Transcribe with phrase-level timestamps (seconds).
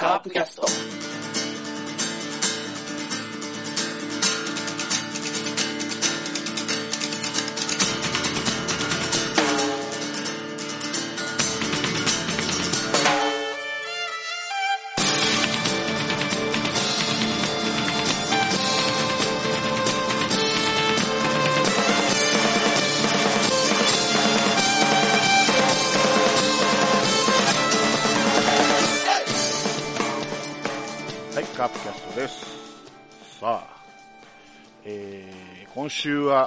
[0.00, 1.37] カープキャスト。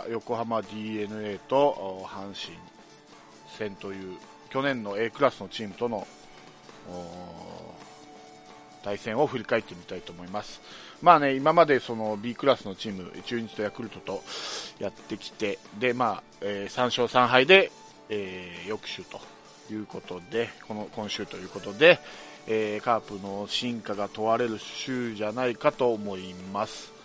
[0.10, 2.58] 横浜 d n a と阪神
[3.58, 4.18] 戦という
[4.50, 6.08] 去年の A クラスのチームとの
[8.84, 10.62] 対戦を振り返ってみたいと思います。
[11.02, 14.24] まあね、今までその B クラスのチーム、中日とヤクルトと
[14.80, 17.72] やってきて、で、まあ、え3勝3敗で、
[18.10, 19.20] えー翌週と
[19.72, 22.00] いうことで、この今週ということで、
[22.48, 27.01] えーカープの進化が問われる週じゃないかと思います。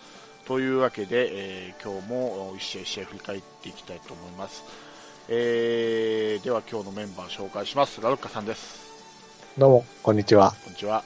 [0.47, 4.63] というわけで、えー今日も一試合一試合振り返っていきたいと思います。
[5.29, 8.01] えーでは今日のメンバー紹介します。
[8.01, 8.87] ラロッカさんです。
[9.59, 10.53] どうも、こんにちは。
[10.65, 11.03] こんにちは。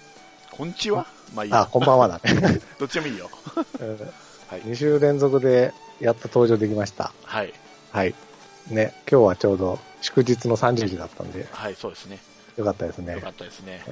[0.51, 1.07] こんにちは？
[1.35, 1.67] まあいいあ、や。
[1.71, 2.61] こんばんはだね。
[2.79, 3.31] どっちでもいいよ。
[4.49, 4.61] はい。
[4.63, 7.13] 2週連続でやっと登場できました。
[7.25, 7.53] はい。
[7.93, 8.15] はい。
[8.69, 12.19] ね、今日はちょうど祝日の30時だったんで、はい、そうですね。
[12.57, 13.31] よかったですねよか。
[13.31, 13.83] ったですね。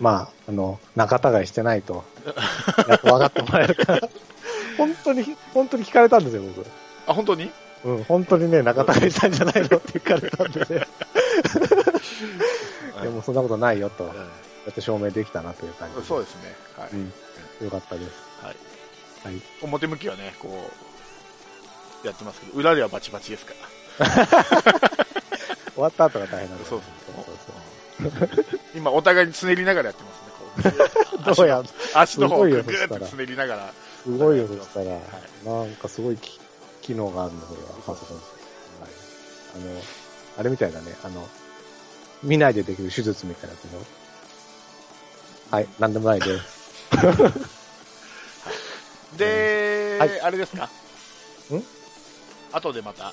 [0.00, 2.04] まあ、あの、仲違いしてないと
[3.02, 4.08] 分かってもらえるから。
[4.76, 6.66] 本当に、本当に聞かれたんですよ、僕。
[7.06, 7.50] あ、本当に？
[7.84, 10.86] うん、本当にね、仲違いしたんじゃないのって聞かれたんでね。
[13.02, 14.10] でもそんなことないよと、や
[14.66, 16.54] うって証明できたなという感じんそうですね。
[16.76, 16.90] はい。
[16.92, 17.12] うん。
[17.64, 18.10] よかったです。
[18.42, 18.56] はい。
[19.24, 19.42] はい。
[19.62, 20.70] 表向きはね、こ
[22.02, 23.54] う、やってますけど、裏ではバチバチですか
[24.00, 24.06] ら。
[25.74, 30.10] 終わった後が大変なんですそうそうそう今、お互いにつねりながらやってま
[30.64, 30.72] すね。
[31.22, 31.62] こう どうや、
[31.94, 33.72] 足の方をすごいよぐぐーっとそしたらつねりながら。
[34.06, 34.92] すごいよ、そしたら。
[34.92, 35.02] はい
[35.44, 36.38] なんかすごいき
[36.82, 38.16] 機能があるの、これは、パソコン。
[38.16, 38.26] はい。
[39.56, 39.82] あの、
[40.38, 40.94] あれみたいだね。
[41.02, 41.28] あの、
[42.22, 43.80] 見ないでできる手術みたいなやつの。
[45.50, 46.44] はい、なんでもないです。
[49.18, 50.64] で、はいあれですか？
[50.64, 50.68] ん？
[52.52, 53.12] 後でまた、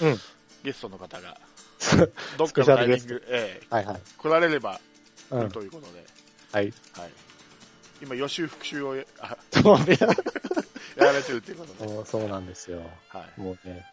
[0.00, 0.20] うん。
[0.62, 1.38] ゲストの方が、
[2.38, 3.96] どっかのタイミング、えはいはい。
[3.96, 4.80] え来られれば、
[5.30, 5.50] うん。
[5.50, 6.04] ということで、
[6.52, 6.72] はい。
[6.92, 7.10] はい。
[8.02, 9.98] 今、予習復習をやあそうね。
[10.96, 12.82] やられてるっていうことで、そうそうなんですよ。
[13.08, 13.40] はい。
[13.40, 13.86] もうね、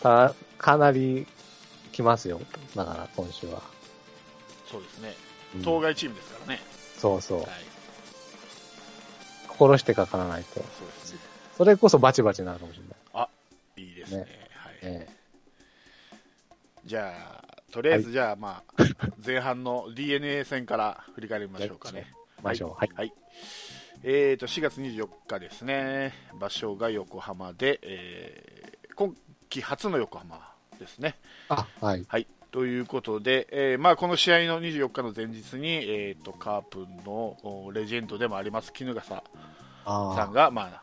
[0.00, 1.26] た、かなり
[1.92, 2.40] 来ますよ。
[2.74, 3.62] だから、今週は。
[4.70, 5.14] そうですね。
[5.54, 6.60] うん当該チームですからね。
[6.98, 7.48] そうそうはい。。
[9.48, 10.54] 心してかからないと。
[10.54, 11.18] そうですね。
[11.56, 12.98] それこそバチバチになるかもしれない。
[13.78, 14.18] いいですね。
[14.18, 14.78] ねはい。
[14.82, 15.08] え
[16.84, 18.82] じゃあ、とりあえず、じゃあ、まあ、
[19.24, 22.12] 前半の DNA 戦から振り返りましょうかね。
[22.38, 22.70] えましょう。
[22.74, 22.90] はい。
[22.94, 23.12] はい。
[24.04, 26.12] えーと、4月24日ですね。
[26.38, 29.14] 場所が横浜で、えー今
[29.48, 30.40] 季初の横浜
[30.80, 31.14] ですね。
[31.48, 32.04] あ、はい。
[32.08, 32.26] はい。
[32.50, 39.22] ということで、えーまあ、この試合の24日の前日に、えーと、カープのおレジェンドでもあります、衣笠
[39.84, 40.82] あさんが、まあ、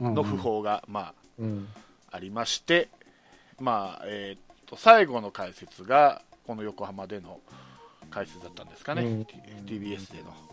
[0.00, 1.68] あの訃報が、まうん。
[2.12, 2.88] あ、ありまして、
[3.58, 7.40] まあ、えーと、最後の解説が、この横浜での
[8.10, 9.22] 解説だったんですかね、うん
[9.66, 10.49] TBS での。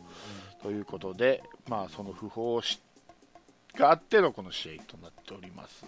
[0.62, 2.80] ということで、まあ、その訃報し
[3.76, 5.86] があってのこの試合となっております。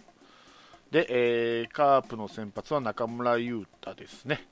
[0.91, 4.45] で、えーカープの先発は中村優太ですね。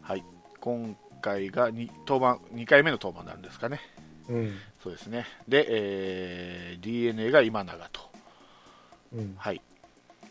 [0.00, 0.24] はい。
[0.60, 3.80] 今回が 2, 登板2回目の登板なんですかね。
[4.28, 4.54] うん。
[4.82, 5.26] そうですね。
[5.48, 8.00] で、えー DNA が今永と。
[9.14, 9.34] うん。
[9.36, 9.60] はい。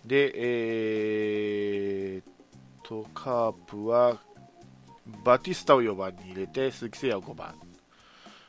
[0.06, 2.33] で、えーっ
[2.83, 4.19] と、カープは、
[5.23, 7.56] バティスタを4番に入れて、鈴木誠也を5番、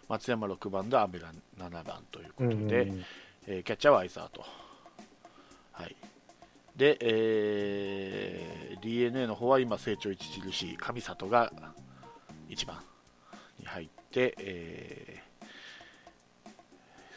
[0.08, 3.04] 松山6番でアメラ7番ということで、うんうん
[3.46, 4.44] えーキャッチャーは相沢と。
[5.72, 5.96] はい。
[6.76, 11.52] で、えー DNA の方は今、成長著しい上里が
[12.49, 12.78] 1番
[13.58, 15.32] に入って、えー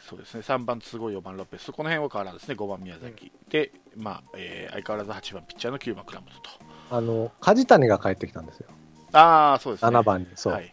[0.08, 6.50] そうですね、3番都合、4番ロペス、この辺は変わらずですね、5番宮崎、で、まあえー相変わらず8番ピッチャーの9番倉本と。
[6.90, 8.68] あの、梶谷が帰ってきたんですよ。
[9.12, 9.90] ああ、そうですね。
[9.90, 10.52] 7番に、そう。
[10.52, 10.72] はい。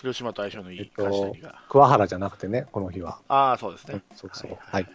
[0.00, 1.34] 広島と相性のいいえっと。
[1.68, 3.18] 桑原じゃなくてね、この日は。
[3.28, 4.00] ああ、そうですね。
[4.14, 4.50] そうそう。
[4.52, 4.86] ははいい。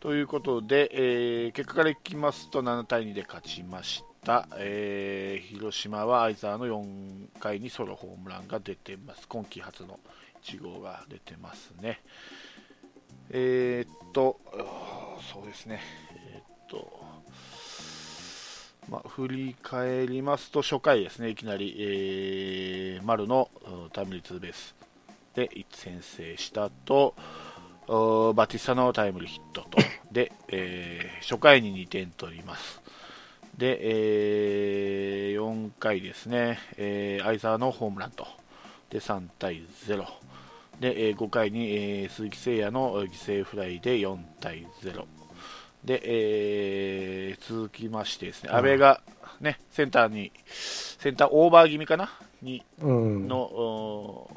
[0.00, 9.98] ということで、えー結果からいきますと7対2で勝ちました、えー広島は相沢の4回にソロホームランが出てます今季初の
[10.42, 12.02] 1号が出てますね
[13.30, 14.38] えーっと
[15.32, 15.80] そうですね
[16.14, 17.00] えーっと
[18.88, 23.48] まあ、振り返りますと、初回ですね、いきなり、えー、丸の
[23.92, 24.74] タイムリーツーベース
[25.34, 27.14] で1先制したと、
[27.86, 29.78] バティスタのタイムリーヒットと、
[30.12, 32.82] で、えー初回に2点取ります。
[33.56, 33.78] で、
[35.30, 38.26] え4回ですね、えー、相沢のホームランと、
[38.90, 40.04] で、3対0。
[40.80, 45.06] で、えー5回に、えー鈴木誠也の犠牲フライで4対0。
[45.84, 49.00] で、えー続きましてですね、うん阿部が、
[49.40, 52.10] ね、センターに、センターオーバー気味かな？
[52.42, 53.28] にうん。
[53.28, 54.30] の、お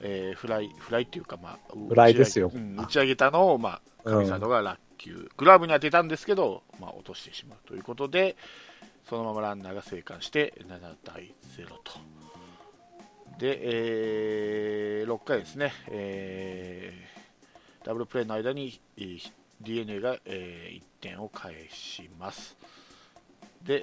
[0.00, 1.58] えーフライ、フライっていうか、まあ、
[1.88, 8.36] フライですよ打ち上げ,、うん、打ち上げたのを、まあ、うん神サイドが落球、グラブに当てたんですけど、まあ、落としてしまうということで、
[9.08, 11.92] そのままランナーが生還して、7対0と。
[13.38, 13.58] で、
[15.00, 18.80] えー6回ですね、えーダブルプレーの間に、
[19.60, 22.56] えー DNA が、え1点を返します。
[23.62, 23.80] で、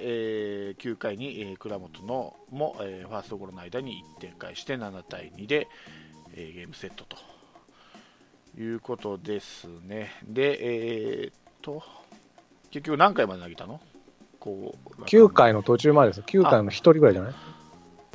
[0.68, 5.68] えー9回に、えー倉本のも、えーファーストゴロの間に1点返して7対2で、
[6.34, 7.16] えーゲームセットと
[8.60, 10.10] いうことですね。
[10.26, 10.58] で、
[11.24, 11.82] えーっと、
[12.70, 13.80] 結局何回まで投げたの？
[14.40, 16.20] こう9回の途中までです。
[16.20, 17.34] 9回の1人ぐらいじゃない？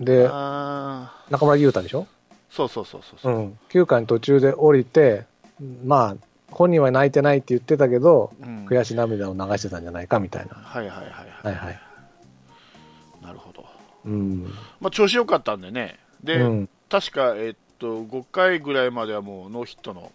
[0.06, 2.03] で、あ中村優太でしょ？
[2.03, 2.06] ー
[2.50, 3.39] そうそうそうそうう。
[3.39, 3.60] ん。
[3.69, 5.25] 9回の途中で降りて、
[5.83, 10.55] まあ、本人は泣いてないって言ってたけど、うん悔し涙を流してたんじゃないかみたいな。
[10.55, 11.07] はいはいはい
[11.45, 11.79] はいはい。
[13.21, 13.65] なるほど。
[14.05, 14.44] うん。
[14.81, 15.97] まあ、調子良かったんでね。
[16.23, 16.69] で、うん。
[16.89, 20.11] 確か、えっと、5回ぐらいまではもうノーヒットの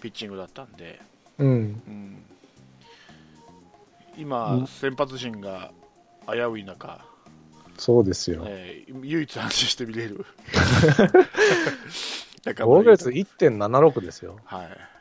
[0.00, 1.00] ピッチングだったんで、
[1.38, 1.48] うん。
[1.48, 2.24] うん、
[4.16, 5.70] 今、うん先発陣が
[6.26, 7.04] 危うい中、
[7.78, 8.42] そうですよ。
[8.46, 10.26] えー唯一安心して見れる。
[12.44, 14.38] だから防御率1.76ですよ。
[14.44, 14.93] はい。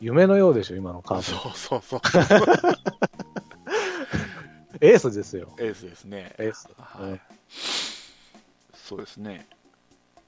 [0.00, 1.48] 夢のようでしょ、今のカーそプ。
[1.48, 2.00] うそうそう。
[4.84, 5.54] エースですよ。
[5.58, 6.34] エースですね。
[6.38, 6.68] エース。
[6.76, 7.20] はいうん
[8.84, 9.46] そうですね。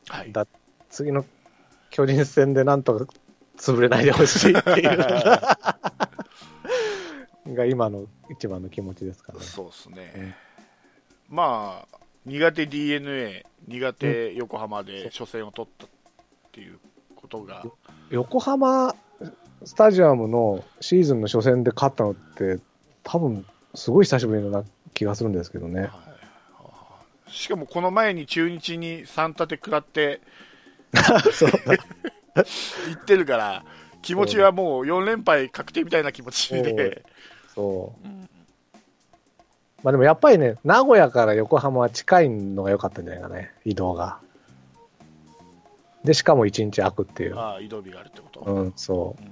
[0.09, 0.33] はい。
[0.33, 0.47] だ
[0.89, 1.27] 次の
[1.91, 3.07] 巨人戦でなんとか
[3.59, 5.05] 潰れないでほしいっていうの
[7.55, 9.45] が今の一番の気持ちですからね。
[9.45, 10.39] そうですね。
[11.29, 15.89] まあ、苦手 d n a 苦手横浜で初戦を取ったっ
[16.53, 16.79] ていう
[17.15, 17.63] ことが、
[18.09, 18.95] 横浜
[19.65, 22.59] スタジアムのシーズンの初戦で勝ったのって、
[23.03, 24.65] 多分すごい久しぶりな
[24.95, 25.83] 気がするんですけどね。
[25.83, 25.87] は
[27.29, 27.31] い。
[27.31, 30.21] しかもこの前に中日に3立て食らって
[31.33, 31.51] そう。
[32.89, 33.65] 行ってるから、
[34.03, 37.05] 気持ちはもう4連敗確定みたいな気持ちで、
[37.55, 38.07] そう。
[38.07, 38.29] うん。
[39.83, 44.21] まあでもやっぱりね、名古屋から横浜は近いのが良かったんじゃないかね、移動が。
[46.07, 47.37] で、しかも1日空くっていう。
[47.37, 48.41] ああ、移動日があるってこと？
[48.41, 49.23] うん、そう。
[49.23, 49.31] うん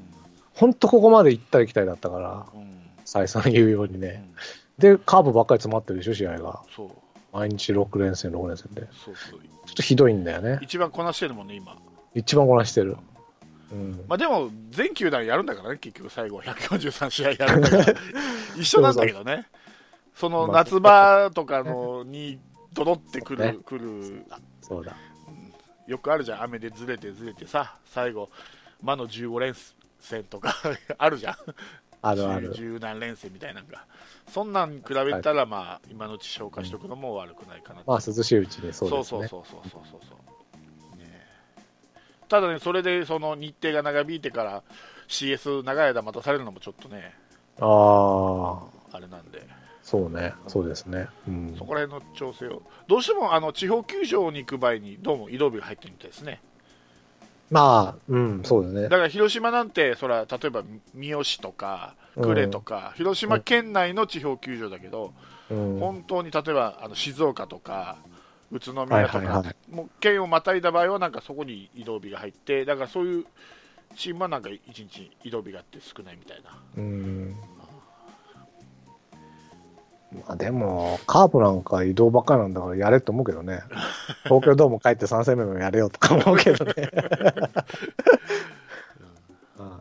[0.54, 2.74] 本当ここまで行ったり来たりだったから、うん
[3.04, 4.24] 再三言うようにね。
[4.28, 4.34] うん
[4.78, 6.62] で、カーブばっかり詰まってるでしょ、試合が。
[6.74, 6.90] そう
[7.32, 8.82] 毎日6連戦、6連戦で。
[8.82, 10.58] ちょそうそうっとひどいんだよね。
[10.62, 11.76] 一番こなしてるもんね、今。
[12.14, 12.96] 一番こなしてる。
[13.72, 14.04] うん。
[14.08, 17.84] まあでも、全球団やるんだからね、結局最後、143試合やるんだから、
[18.58, 19.46] 一緒なんだけどね、
[20.14, 22.38] そのまあ夏場とかのに、
[22.72, 24.24] どどってくる、ねくる、
[24.60, 24.96] そうだ。
[25.86, 28.30] よくあるじゃん、雨でずれてずれてさ、最後、
[28.82, 29.54] 魔の15連
[30.00, 30.54] 戦とか
[30.98, 31.36] あるじゃん、
[32.02, 32.52] あるある。
[32.54, 33.84] 十何連戦みたいなのが、
[34.28, 39.28] そんなん比べたら、まあ、今のうち消化しておくのも悪くないかなとまあ、涼しいうちにそうですね。
[39.28, 40.16] そうそうそうそうそうそ
[40.94, 41.26] う、ねえ。
[42.28, 44.62] ただね、それでその日程が長引いてから
[45.08, 47.14] CS 長い間待たされるのもちょっとね、
[47.60, 47.66] あ
[48.92, 49.46] あ、あれなんで、
[49.94, 50.34] そうね。
[50.48, 51.08] そうですね。
[51.28, 51.64] うんそ。
[51.64, 56.40] こら辺の調整を、どうしてもあの地方球場に行く場合に、どうも移動日が入ってるみたいですね。
[57.50, 58.88] まあ、うん、そうだねだ。
[58.88, 65.12] から広島なんて、そら例えば三好とか呉とか、広島県内の地方球場だけど、
[65.50, 65.78] うん。
[65.78, 67.98] 本当に例えばあの静岡とか
[68.50, 73.26] 宇都宮とはいか、はいはいもう県をまたいだ場合はなんかそこに移動日が入ってだからそういう
[73.96, 77.36] チームはなんか1日移動日があって少ないみたいなうん。
[80.14, 83.60] まあでも、カープなんか移動ばっかりなんだからやれと思うけどね。
[84.24, 86.72] 東京ドーム帰って3戦目もやれよとか思うけどね。
[89.58, 89.80] あ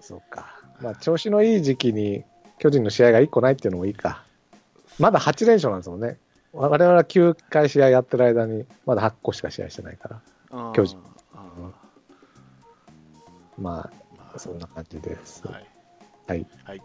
[0.00, 0.60] そうか。
[0.80, 2.24] まあ調子のいい時期に
[2.58, 4.24] 巨人の試合が1個ないっていうのもいいか。
[4.98, 6.18] まだ8連勝なんですもんね。
[6.52, 10.72] 我々は9回試合やってる間に、まだ8個しか試合してないから。
[10.72, 11.74] 巨人うん
[13.58, 15.42] ままあ、そんな感じです。
[15.46, 15.66] あはい
[16.26, 16.46] はい。
[16.64, 16.82] はい、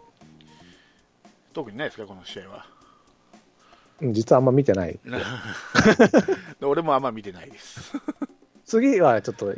[1.52, 2.66] 特にないですかこの試合は
[4.00, 4.98] うん実はあんま見てない。
[6.60, 7.92] 俺もあんま見てないです
[8.64, 9.54] 次はちょっと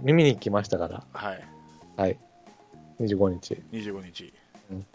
[0.00, 1.44] 耳に来ましたから、はい
[1.96, 2.18] はい。
[3.00, 3.62] 25日。
[3.72, 4.32] 25日、
[4.70, 4.86] うん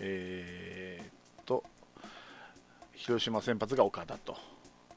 [0.00, 1.04] えー
[1.42, 1.62] っと、
[2.94, 4.36] 広島先発が岡田と。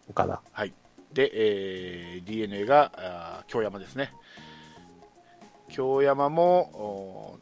[0.10, 0.42] 岡田。
[0.52, 0.74] はい。
[1.14, 4.14] で、えー、DNA が、あー京山ですね。
[5.70, 7.40] 京山も、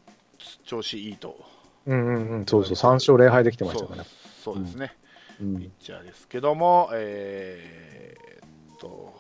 [0.66, 1.53] 調子いいと。
[1.86, 2.46] うんうんうん。
[2.46, 4.04] そうそう、3勝0敗できてましたから。
[4.04, 4.96] そうそうですね。
[5.42, 9.14] うんピッチャーですけども、えーっと、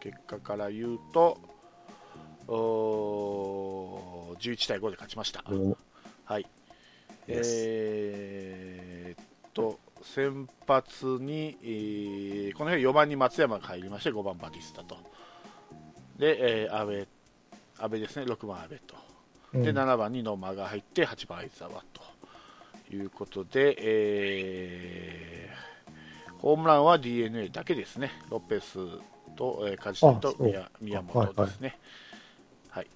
[0.00, 1.38] 結果から言うと、
[2.48, 5.44] おー11対5で勝ちました。
[5.48, 5.76] うん
[6.24, 6.46] はい。
[7.28, 14.96] えーっと、先発に、えーこの辺4番に松山が入りまして、5番バティスタと。
[16.18, 17.08] で、えー、安倍、
[17.78, 18.94] 安倍ですね、6番安倍と。
[19.62, 19.78] で、うん。
[19.78, 25.76] 7番に野間が入って、8番相沢ということで、えー
[26.46, 28.78] ホームランは d n a だけですね、ロペス
[29.36, 31.78] と、えー、梶谷と宮宮本ですね。
[32.68, 32.86] はい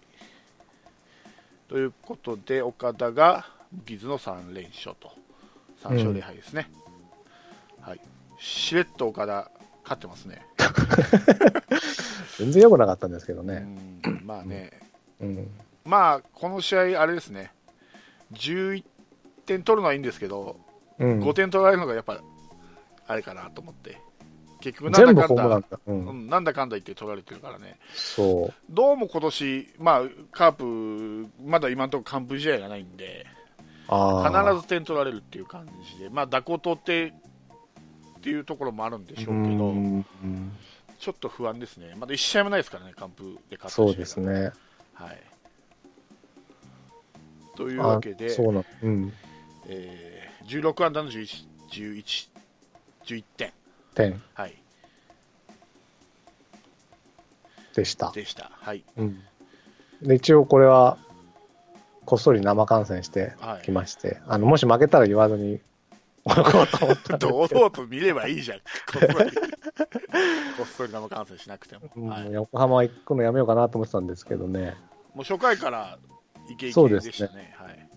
[1.68, 5.12] ということで、岡田が無傷の3連勝と、
[5.82, 6.70] 3勝0敗ですね。
[7.80, 8.00] はい、
[8.38, 9.50] しれっと岡田、
[9.82, 10.46] 勝ってますね。
[12.38, 13.60] 全然良くなかったんですけどうね。
[13.60, 14.00] ん。
[14.24, 14.70] まあね、
[15.20, 15.50] うん。
[15.84, 17.52] まあ、この試合、あれですね、
[18.32, 18.84] 11
[19.46, 20.56] 点取るのはいいんですけど、
[20.98, 22.20] うん、5点取られるのがやっぱ、
[23.06, 24.00] あれかなと思って、
[24.60, 28.54] 結局、なんだかんだ、なんだかんだ言って取られてるからね、そう。
[28.68, 33.26] どうも今年まあカープ、まだ今のところ完封試合がないんで。
[33.90, 40.04] 必ず点取られるっていう感じで、まあ、蛇行取ってっていうところもあるんでしょうけど、うん。
[41.00, 44.20] ちょっと不安ですね、まだ1試合もないですからね、完封で勝ったそうです。
[44.20, 44.52] ね。
[44.94, 45.20] はい、
[47.60, 48.64] というわけで、あそうな。
[48.82, 49.12] うん。
[49.68, 52.28] えー16安打の 11, 11,
[53.04, 53.52] 11点、
[53.94, 54.54] 点はい、
[57.76, 58.10] でした。
[58.10, 58.50] でした。
[58.54, 59.20] はい、うん。
[60.02, 60.98] で、一応これは、
[62.04, 65.60] こっそり生観戦してはいきまして、あの、もし負けたら言わずに、
[66.24, 68.64] おこうと思 堂々と見ればいいじゃん、こ
[68.96, 69.30] っそり
[70.56, 74.76] こっそり生観戦しなくても、うんはい、横浜行くのやめようかなと思ってたんですけどね。
[75.14, 75.98] もう初回から
[76.52, 77.10] イケイケそうですね。
[77.10, 77.54] でしたね。
[77.56, 77.88] はい。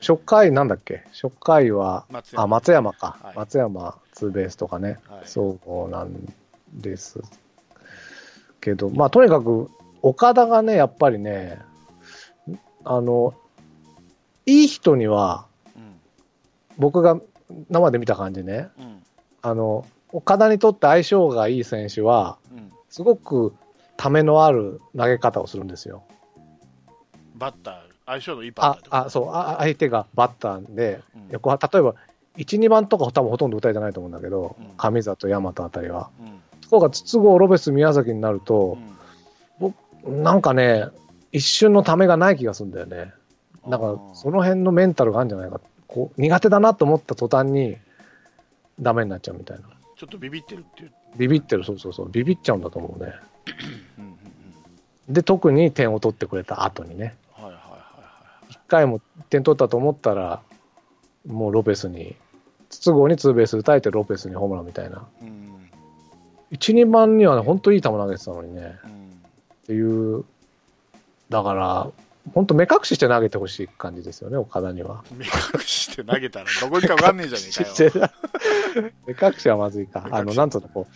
[0.00, 1.04] 初回なんだっけ？
[1.12, 2.42] 初回は、松山。
[2.42, 3.18] あ、松山か。
[3.22, 3.36] はい。
[3.36, 4.98] 松山ツーベースとかね。
[5.08, 5.22] はい。
[5.24, 6.32] そうなん
[6.72, 7.20] です
[8.60, 9.70] けど、まあとにかく、
[10.02, 11.60] 岡田がね、やっぱりね、
[12.84, 13.34] あの、
[14.46, 15.46] いい人には、
[15.76, 16.00] うん。
[16.78, 17.20] 僕が
[17.68, 19.02] 生で見た感じね、うん。
[19.42, 23.54] あの、岡田にとって相性がいい選手は、うん、すごく
[23.98, 26.02] ためのある投げ方をするんですよ。
[27.38, 27.76] バッター、
[28.06, 31.94] 相性のいいバッターああそうあ相手がバッターで、うん例えば
[32.36, 36.10] 1、2番とか多分ほとんど打たれてないと思うんだけど、うん上里、大和あたりは。
[36.20, 38.76] うんそこが筒香、ロベス、宮崎になるうと、
[40.06, 40.88] んなんかね、
[41.32, 43.14] 一瞬のためがない気がするんだよね。
[43.66, 45.60] だからその辺のメンタルがあるんじゃないか。
[45.86, 47.78] こう苦手だなと思った途端に
[48.78, 49.64] ダメになっちゃうみたいな。
[49.96, 50.92] ちょっとビビってるっていう。
[51.16, 53.14] ビビってる、そうそうそう、ビビっちゃうんだと思うね。
[55.08, 57.16] で、特に点を取ってくれた後にね。
[58.68, 60.42] 回も点取ったと思ったら、
[61.26, 62.16] もうロペスに、
[62.70, 65.06] 筒香にツーベース打たれてロペスにホームランみたいな。
[65.22, 65.24] い。
[65.24, 65.48] うん
[66.52, 68.78] 1、2番にはね、本当いい球投げてたのにね。
[68.84, 68.98] うん
[69.64, 70.24] っていう、
[71.28, 71.90] だから、
[72.32, 75.04] 本当目隠しして投げてほしい感じですよね、岡田には。
[75.12, 78.10] 目隠して投げたらどこにか分かんねえじゃねえかよ。
[79.06, 80.86] 目隠しはまずいかあの、なんつうの、こ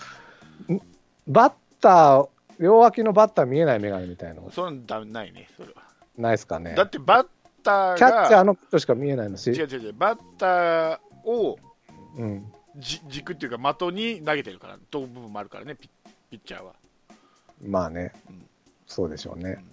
[0.70, 0.80] う、ん
[1.28, 1.52] バッ
[1.82, 5.82] ター、両脇のバッター見えない眼鏡みたいなのそれはないね、それは。
[6.16, 6.74] ないですかね。
[6.74, 7.26] だってバッ
[7.62, 11.58] ターキャッチャーが、の人しか見えないのし、違う違う違う、バッターを
[12.16, 12.52] うん。
[12.76, 15.88] じ軸っていうか的に投げてるから、と部分もあるからね、ピ
[16.32, 16.74] ッチャーは。
[17.62, 18.46] まあねうん、
[18.86, 19.64] そうでしょうね。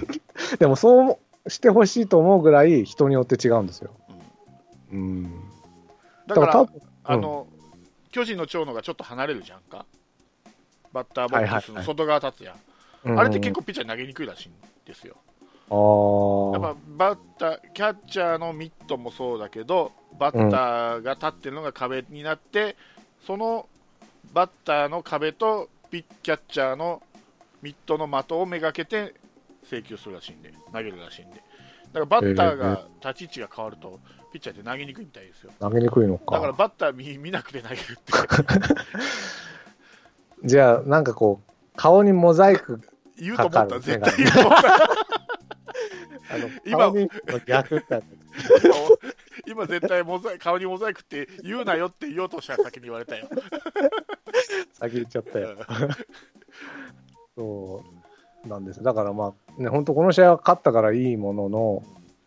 [0.60, 3.90] でもそうしてほしいと思うぐらい人によって違うんですよ。
[4.08, 4.22] うん
[4.92, 5.44] うん。
[6.26, 6.66] だから、
[7.04, 7.46] あの、
[8.10, 9.86] 巨人の長野がちょっと離れるじゃんか。
[10.92, 12.56] バッターボックスはいはいはいの外側立つやん。
[13.04, 14.52] うんあれって結構ピッチャーに投げにくいらしいん
[14.84, 15.16] ですよ。
[15.16, 15.31] 構
[15.72, 22.76] やっぱバッター、キャッチャーのミットもそうだけど、バッターが立ってるのが壁になって、
[23.26, 23.66] その
[24.34, 27.02] バッターの壁とピッキャッチャーの
[27.62, 29.14] ミットの的をめがけて
[29.64, 31.36] 請求するらしいんで、投げるらしいんで。
[31.36, 33.98] だからバッターが立ち位置が変わると、
[34.32, 35.52] ピッチャーって投げにくいみたいですよ。
[35.58, 36.52] 投げにくいのだからか。
[36.52, 38.12] バッター見見なくて投げるって。
[40.44, 42.80] じゃあ、なんかこう、顔にモザイク、
[43.16, 44.91] 言うと思った、絶対言うと思った。
[46.32, 46.92] あの今
[47.46, 47.84] 逆
[49.46, 53.28] 今絶対モザイ顔にモザイクって言うなよって言おうとしたら先に言われたよ。
[54.74, 55.56] 先言っちゃったよ。
[57.36, 57.84] そ
[58.44, 58.82] うなんです。
[58.82, 61.82] だからまあ、ね、本当この試合は勝ったからいいものの、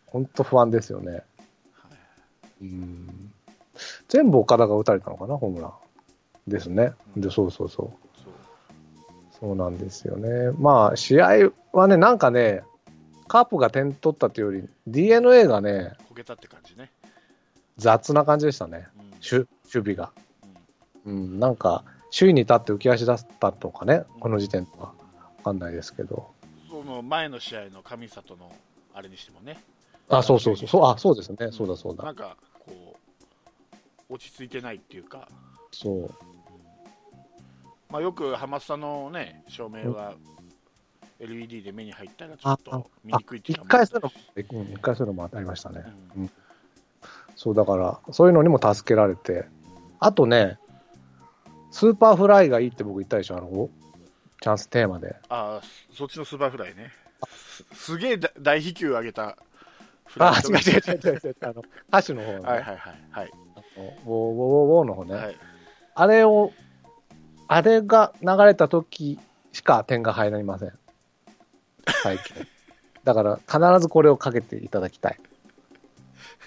[0.06, 1.22] 本当不安ですよね。
[2.62, 3.32] うん。
[4.08, 5.72] 全部岡田が打たれたのかな、ホームラン。
[6.46, 6.92] ですね。
[7.16, 7.90] うんで、そうそうそう。
[8.22, 8.32] そう
[9.40, 10.50] そうなんですよね。
[10.58, 12.62] まあ、試合はね、なんかね、
[13.28, 16.90] カープが点取ったというより、DNA がね、こけたって感じね。
[17.76, 18.88] 雑な感じでしたね。
[18.98, 20.12] うん守守備が。
[21.04, 21.84] うんうん、なんか、
[22.16, 24.86] 首位に立って浮き足出したとかね、この時点では。
[24.86, 24.92] わ
[25.44, 26.30] かんないですけど。
[26.68, 28.52] その前の試合の上里の
[28.94, 29.58] あれにしてもね、
[30.08, 30.68] あ、そうそうそう。
[30.68, 31.50] そうあ、そうですね。
[31.52, 32.04] そうだそうだ。
[32.04, 32.96] なんかこ
[34.08, 35.28] う、落ち着いてないっていうか、
[35.72, 36.10] そう。
[37.90, 40.14] まあ、よくハマスタのね、照明は
[41.20, 45.84] LED で目に入ったらちょっと見にくいっていうのも、うん一回そういうのもありましたね。
[46.16, 46.30] うん
[47.36, 49.44] そう、だから、そういうのにも助けられて。
[50.00, 50.58] あとね、
[51.70, 53.68] スーパーフライがいいって僕言ったでしょ、あの、
[54.40, 55.16] チャンステーマで。
[55.28, 56.92] ああ、そっちのスーパーフライね。
[57.30, 59.36] すすげえだ大飛球上げた
[60.06, 61.36] フライと、あ、違う違う違う違う違う。
[61.42, 63.30] あの、歌手の方の、ね、はいはいはいはい。
[63.76, 65.14] あのウォーウォーウォーウォーの方ね。
[65.14, 65.36] はい、
[65.94, 66.52] あれを、
[67.48, 69.18] あれが流れた時
[69.52, 70.72] しか点が入りません。
[72.02, 72.46] 最近。
[73.04, 75.20] だから、必ずこれをかけていただきたい。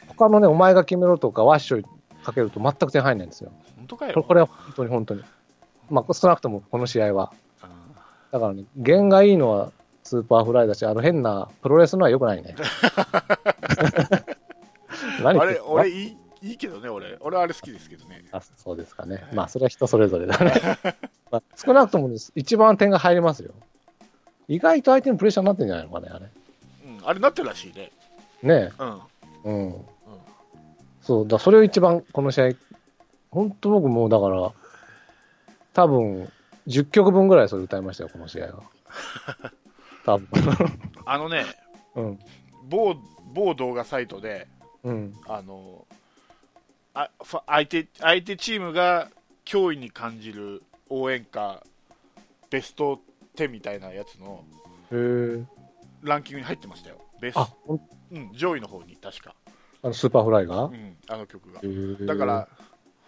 [0.08, 1.86] 他のね、お前が決めろとか、ワッショイ
[2.24, 3.52] かけると全く点入んないんですよ。
[3.78, 4.24] 本当かよ。
[4.24, 5.24] これは本当に本当に。
[5.90, 7.32] まあ、少なくともこの試合は。
[7.64, 7.70] うん
[8.32, 9.72] だからね、験がいいのは
[10.04, 12.56] スーパーフライだし、あの変なプロレスのは良くないね。
[15.24, 17.18] 何あれ、俺いい、いいけどね、俺。
[17.22, 18.24] 俺はあれ好きですけどね。
[18.32, 19.28] あそうですかね。
[19.34, 20.54] まあ、それは人それぞれだね。
[21.32, 23.54] まあ、少なくともです一番点が入りますよ。
[24.50, 26.26] 意外と相手にプレッシャーになってんじゃないのかね、あれ。
[26.86, 27.92] うん、あれなってるらしいね。
[28.42, 29.02] ねうん。
[29.46, 29.50] え。
[29.50, 29.76] うん。
[31.02, 32.52] そう、だそれを一番、この試合、
[33.30, 34.52] 本当僕もうだから、
[35.74, 36.32] 多分、
[36.68, 38.64] 10曲分ぐらいそれ歌いましたよ、この試合は。
[40.04, 40.28] 多分。
[41.06, 41.46] あのね、
[41.96, 42.20] うん。
[42.68, 42.96] 某、
[43.34, 44.48] 某動画サイトで、
[44.84, 45.16] うん。
[45.28, 45.86] あの、
[46.96, 49.12] あファ相手、相手チームが
[49.46, 51.64] 脅威に感じる応援歌、
[52.50, 53.00] ベスト
[53.36, 54.44] 10みたいなやつの。
[56.02, 56.98] ランキングに入ってましたよ。
[57.22, 59.36] ベスあ、ほんうん、上位の方に確か。
[59.84, 60.64] あのスーパーフライが？
[60.64, 61.62] うん、あの曲が。
[62.06, 62.48] だから、、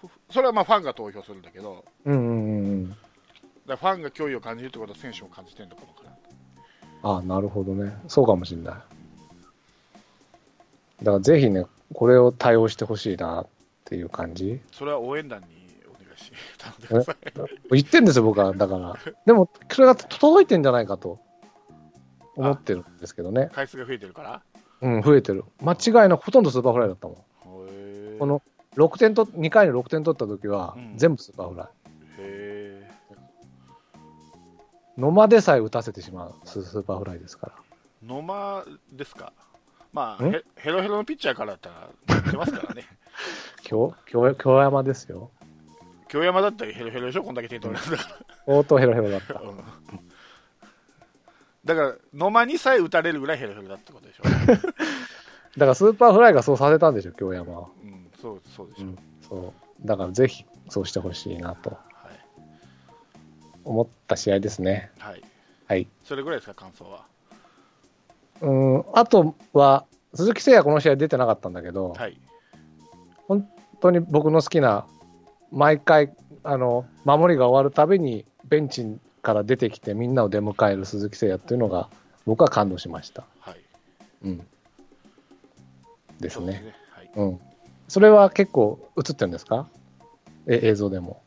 [0.02, 2.96] ふそれはまあファンが投票するんだけど、うんうんうんうん。
[3.66, 6.04] だファンが脅威を感じるってことは選手も感じてるのかもわか
[7.04, 7.18] らん。
[7.18, 7.94] あなるほどね。
[8.08, 8.74] そうかもしれない。
[11.04, 13.48] だからぜひね、これを多用してほしいなっ
[13.86, 14.62] ていう感じ。
[14.72, 15.61] それは応援団に
[16.58, 17.16] 頼んでください。
[17.72, 18.54] 言ってんですよ、僕は。
[18.54, 18.96] だから。
[19.26, 21.20] でも、それが届いてんじゃないかと
[22.36, 23.50] 思ってるんですけどね。
[23.54, 24.42] 回数が増えてるから？
[24.82, 25.44] うん、増えてる。
[25.62, 27.18] 間違いなくほとんどスーパーフライだったもん。
[28.20, 28.42] この
[28.76, 31.68] 6点と、2回に6点取った時はうん、全部スーパーフライ。
[32.20, 32.90] へ
[34.98, 37.54] 野間でさえ打たせてしまうススーパーフライですから。
[38.06, 39.34] ー野間ですか？
[39.94, 40.24] まあ、
[40.56, 42.86] ヘロヘロのピッチャーからだったら出ますからね。
[43.64, 45.32] 京、京、京山ですよ。
[46.12, 48.04] 京山だったらヘロヘロでしょ、こんだけ点取れるんだか
[48.46, 49.42] 相当ヘロヘロだったら。。
[49.42, 49.58] うん
[51.64, 54.24] だから、野間にさえ打たれるぐらいヘロヘロだってことでしょ？
[54.56, 57.68] だからスーパーフライがそうさせたんでしょ、京山は。
[57.84, 58.86] うん、そう、そうでしょ。
[58.86, 59.88] うんそう。
[59.88, 61.80] だからぜひそうしてほしいなとはい。
[63.64, 64.92] 思った試合ですね。
[64.98, 65.24] はい。
[65.68, 65.88] はい。
[66.04, 67.06] それぐらいですか、感想は？
[68.42, 72.20] うん、あとは、鈴木誠也この試合出てなかったんだけど、はい。
[73.28, 73.48] 本
[73.80, 74.88] 当に僕の好きな、
[75.52, 81.90] 毎回、あの、守りが終わるたびにベンチから出てきてみんなを出迎える鈴木誠也っていうのが、
[82.26, 83.26] 僕は感動しました。
[83.40, 83.58] はい。
[84.24, 84.48] うん。
[86.20, 86.74] ですそうね。
[86.92, 87.12] はい。
[87.16, 87.40] うん。
[87.88, 89.68] それは結構映ってるんですか？
[90.48, 91.22] え映像でも。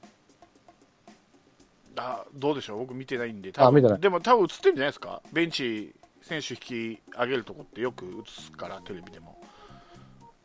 [1.96, 9.40] あどうでしょう、僕見てないんで、あ見てないでも多分映ってるんじゃないですか、ベンチ、選手引き上げるとこってよく映すから、テレビでも。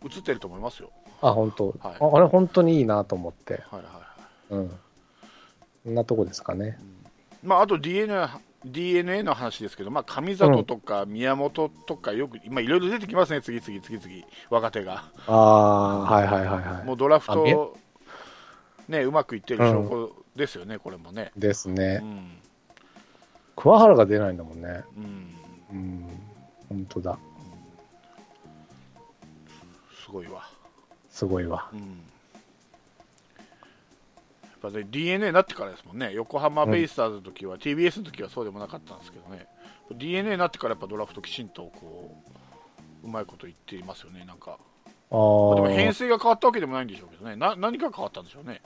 [0.04, 0.92] 映ってると思いますよ。
[1.22, 3.54] あ、本当、はいああれ本当にいいなと思って。
[3.54, 4.64] はいはいはい。
[4.64, 4.72] うん。
[5.84, 6.78] そんなとこですかね。
[7.44, 8.28] まあ、あと DNA,
[8.66, 15.06] DNA の話ですけど、まあ、上里とか宮本とか、よく、今いろいろ出てきますね、次々、次々、若手が。
[15.28, 16.86] ああ、はいはいはいはい。
[16.86, 17.76] もうドラフト、
[18.88, 21.32] ね、うまくいってる証拠ですよね、これもね。
[21.38, 21.98] うですね。
[21.98, 22.40] ん。
[23.56, 24.84] 桑原が出ないんだもんね。
[24.98, 25.36] うん。
[25.72, 26.06] うん。
[26.70, 27.20] 本当だ。
[30.06, 30.59] すごいわ。
[31.20, 31.68] すごいわ。
[31.74, 31.80] うん。
[31.80, 31.86] や
[34.70, 36.14] っぱね、DNA になってからですもんね。
[36.14, 39.46] 横浜ベイスターズの時は、TBS の時はそうでもなかったんですけどね。
[39.92, 42.24] DNA になってからやっぱドラフトきちんとこ
[43.04, 44.52] う、うまいこと言っていますよね、なんか。
[44.52, 44.56] ああ。
[44.56, 44.60] で
[45.12, 48.62] も編成が変わったわけでもないんでしょうけどね、な何か変わったんでしょうね。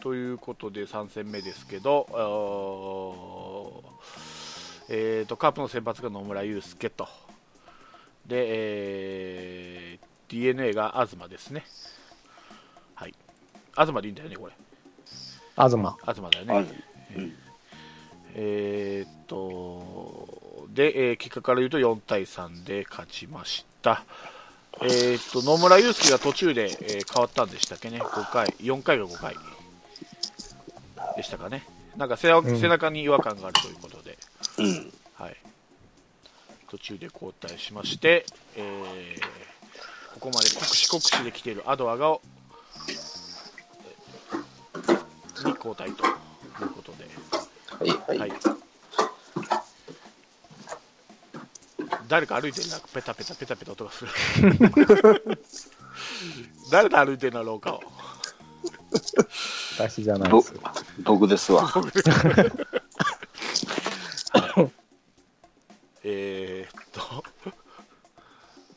[0.00, 2.06] ということで3戦目ですけど、
[4.88, 7.08] えー、とカープの先発が野村祐介と、
[8.28, 9.89] で、えー
[10.30, 11.64] DNA が東ですね。
[12.94, 13.14] はい。
[13.76, 14.52] 東でいいんだよね、これ。
[15.56, 15.70] 東。
[16.00, 16.68] 東だよあね。
[18.34, 24.04] えーっと、で、えー結果から言うと4対3で勝ちました。
[24.82, 29.34] えーっと、野村祐介が途中で、えー変わったんでしたっけね、5回、4回が5回
[31.16, 31.66] でしたかね。
[31.96, 34.16] なんか背,、ん背中に違和感があるということで、
[34.58, 34.92] うん。
[35.14, 35.36] はい、
[36.68, 38.24] 途中で交代しまして、
[38.56, 39.50] えー
[40.14, 42.18] ここまで酷使酷使できているアドアが、
[42.88, 43.20] えー
[45.44, 46.08] に交代とい
[46.66, 47.08] うことで。
[47.78, 48.26] はい、は。
[48.26, 48.32] はいい。
[52.08, 54.10] 誰か歩いてるな、ペタペタペタペタ音がする。
[56.70, 57.82] 誰と歩いてるの、廊下を。
[59.78, 60.54] 私じゃないぼです。
[61.04, 61.72] 僕ですわ。
[66.02, 67.22] えーっと、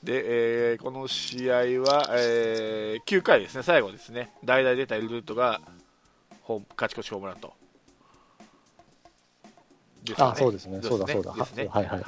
[0.03, 5.61] で、えーこの試合は、えー9回ですね、最後ですね、代々出たエルルートが
[6.75, 7.53] 勝ち越しホームランと。
[10.03, 11.67] ですかあそうですねそうだそうだですね。
[11.71, 12.03] はいはいっ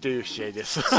[0.00, 0.80] ていう試合です。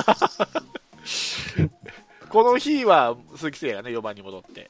[2.29, 4.69] この日は鈴木誠也がね、4番に戻って、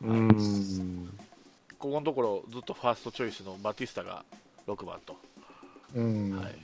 [0.00, 1.18] うーん。
[1.78, 4.24] ここのところずっとファーストチョイスのバティスタが
[4.68, 5.16] 6番と。
[5.96, 6.30] うん。
[6.36, 6.54] はい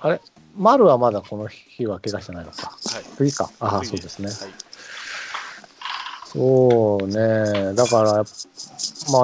[0.00, 0.20] あれ？
[0.56, 2.68] 丸はまだこの日は怪我してないのか。
[2.68, 3.50] はい次か。
[3.60, 4.28] ああ、次そうですね。
[4.28, 4.70] はい
[6.32, 7.74] そうね。
[7.74, 8.24] だから、まあ、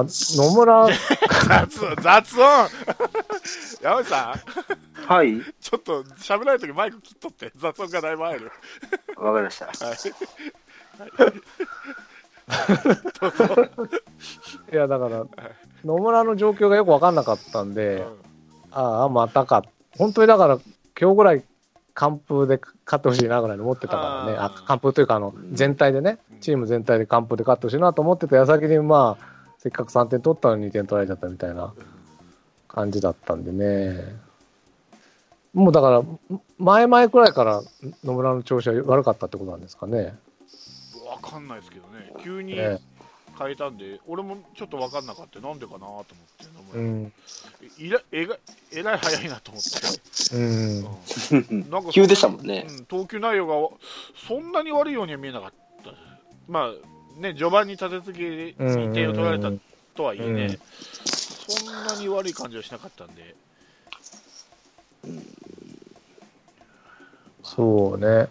[0.08, 0.88] 野村、
[1.46, 2.68] 雑音、雑音
[3.80, 4.40] 山内さん、
[5.06, 5.40] はい。
[5.60, 8.50] ちょっと喋らないときマイク切っとって、雑音がだいぶ入る。
[9.18, 9.66] わかりました。
[9.66, 9.96] はい。
[14.74, 15.24] いや、だから、
[15.84, 18.04] 野村の状況がよくわかんなかったんで、
[18.72, 19.62] ああ、またか。
[19.98, 20.58] 本当にだから、
[20.98, 21.44] 今日ぐらい
[21.94, 24.38] 完封で勝ってほしいなぐらいに思ってたからね。
[24.38, 29.26] あ完封というか、あの、全体でねうん、チーム全体で完封で勝ってほしいなと思ってた矢先に、まあ、
[29.58, 31.72] せっかく3点取ったのに2点取られちゃったみたいな
[32.68, 34.26] 感じだったんでね。
[35.54, 36.02] もうだから、
[36.58, 37.62] 前々くらいから
[38.04, 40.14] 野村の調子は悪かったってことなんですかね。
[41.08, 42.78] わかんないですけどね、急にえ
[43.38, 46.12] 変えたんで、俺もちょっとわかんなかった、なんでかなと思って、
[46.74, 47.12] えうん。
[47.78, 48.36] いらえが
[48.72, 50.86] えらい早いなと思って、うん。
[51.50, 51.70] うん。
[51.70, 52.66] なんか 急でしたもんね。
[52.66, 52.72] う。
[52.82, 53.76] ん、投球内容が
[54.26, 55.52] そんなに悪いようには見えなかっ
[55.84, 55.92] た、
[56.48, 58.54] まあね、序盤に立て続けに
[58.92, 59.50] 点を取られた
[59.94, 60.58] とはいえね、
[61.48, 61.58] うん。
[61.58, 63.34] そんなに悪い感じはしなかったんで、
[67.42, 68.28] そうね。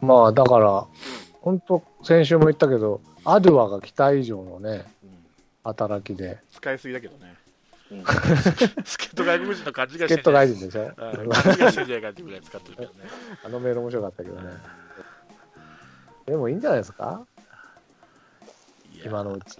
[0.00, 0.86] まあ、だから、
[1.40, 5.10] 本当先週も言ったけど、アドゥアが期待以上のね、うん。
[5.64, 7.34] 働きで、使いすぎだけどね、
[7.90, 8.04] うん。
[8.04, 10.82] 助っ人外国人の感じがしてチケット外人でしょ？
[10.82, 11.28] うん。
[11.28, 12.98] 感じがしてんじゃないかっていうぐらい使ってるけどね。
[13.44, 14.52] あのメール面白かったけどね。
[16.26, 17.26] でもいいんじゃないですか？
[19.04, 19.58] 今のうち。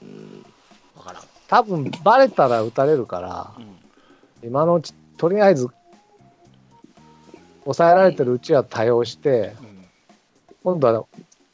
[0.00, 0.44] うん。
[0.96, 1.22] わからん。
[1.48, 4.48] 多分、バレたら打たれるからう、ん。
[4.48, 5.68] 今のうち、とりあえず、
[7.64, 9.84] 抑えられてるうちは多用して、うん。
[10.64, 11.04] 今度は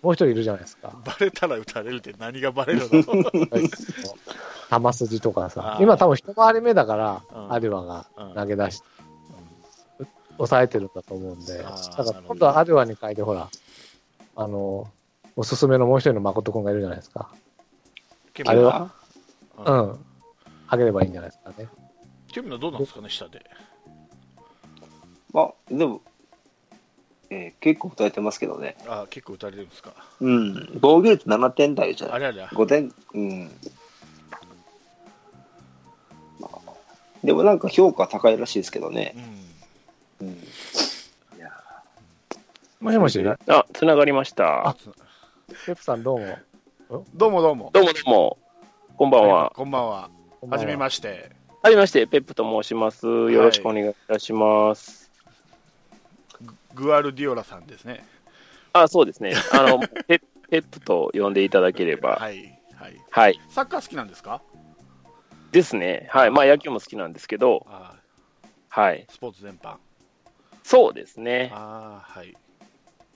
[0.03, 0.93] もう一人いるじゃないですか。
[1.05, 3.03] バレたら打たれるって何がバレるの？
[4.93, 8.87] 球筋とかさ今多分一回り目だから、うんアデュアがうん投げ出して、
[10.37, 13.49] 抑えてるんだと思うんで、だから今度はアデュアに変えて、ほら、
[14.37, 14.87] あの、
[15.37, 17.31] おすすめのもう一人の誠君がいるじゃないですか。
[18.35, 18.93] ケあれは？
[19.59, 20.05] ううんん。
[20.69, 21.67] あげればいいんじゃないですかね。
[22.31, 23.43] ケミナどうなんですかね、下で。
[25.35, 26.03] あ、でも、
[27.31, 28.77] えー結構打たれてますけどね。
[28.87, 29.93] あ結構打たれるんですか？
[30.21, 30.79] うん。
[30.81, 32.17] 防御率7点台じゃない？
[32.17, 32.45] あれあれ。
[32.45, 33.51] 5点、うん。
[36.41, 36.73] まあ
[37.23, 39.15] でもなんか評価高いらしいですけどね
[40.21, 40.25] う。
[40.25, 40.29] ん。
[40.29, 40.35] うん。
[40.35, 40.39] い
[41.39, 41.51] や
[42.81, 44.69] もしもし、あ、つながりました。
[44.69, 44.77] あ
[45.67, 46.39] ペプさんどうも。
[47.15, 47.71] どうもどうも。
[47.75, 48.39] どうもどうも。
[48.97, 49.53] こんばんは。
[49.55, 50.11] こんばんは。
[50.41, 51.31] こんばんははじめまして。
[51.63, 53.07] はじめまして、ペップと申します。
[53.07, 55.08] よろしくお願いいたします。
[56.79, 58.05] グアルディオラさんですね。
[58.73, 59.35] あ、そうですね。
[59.53, 62.17] あの、ペペップと呼んでいただければ。
[62.17, 62.59] はい。
[62.77, 62.97] はい。
[63.11, 63.41] はい。
[63.51, 64.41] サッカー好きなんですか？
[65.51, 66.09] ですね。
[66.11, 66.31] はい。
[66.31, 67.95] まあ、野球も好きなんですけど、あ
[68.69, 69.07] はい。
[69.11, 69.77] スポーツ全般。
[70.63, 71.51] そうですね。
[71.55, 72.37] ああ、はい。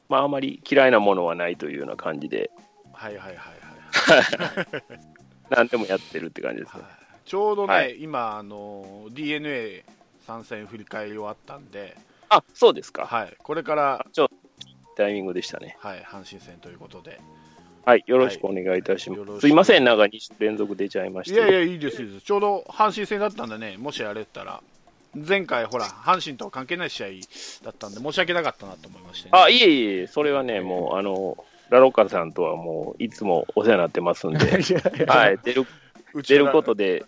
[0.08, 2.50] まあ、あまり嫌いなものはないというような感じで、
[2.92, 4.66] はいはいはいはい。
[5.50, 6.82] 何でもやってるって感じですね。
[6.82, 6.92] はい
[7.24, 9.84] ちょうどね、はい今、あの DNA
[10.26, 11.96] 参戦振り返り終わったんで、
[12.32, 13.06] あ、そうですか。
[13.06, 14.34] はい、これから、ちょっと
[14.96, 15.76] タイミングでしたね。
[15.80, 17.20] はい、阪神戦ということで、
[17.84, 18.04] はい。
[18.06, 19.40] よろしくお願いいたします。
[19.40, 19.84] すいません。
[19.84, 21.36] なんか2週連続出ちゃいまして。
[21.36, 24.62] いやいや、いいです、いいです、ちょうど阪神戦だったんでね、もしあれたら、
[25.14, 27.08] 前回、ほら、阪神とは関係ない試合
[27.64, 34.38] だったんで、申し訳なかったなと思いまして、ね、あ、いえいえ、それはね、もう、あの、ラロッカさんとはもう、いつもお世話になってますんで、
[35.06, 35.66] はい、出る、
[36.26, 37.04] 出ることで、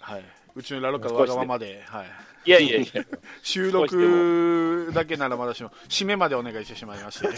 [0.00, 0.24] はい、
[0.54, 2.06] うちのラロッカのわがままで、はい。
[2.48, 2.80] いやいや。
[2.80, 3.04] いや、
[3.42, 7.28] 収録だけならまだしも、締めまでお願いしてしまいまして、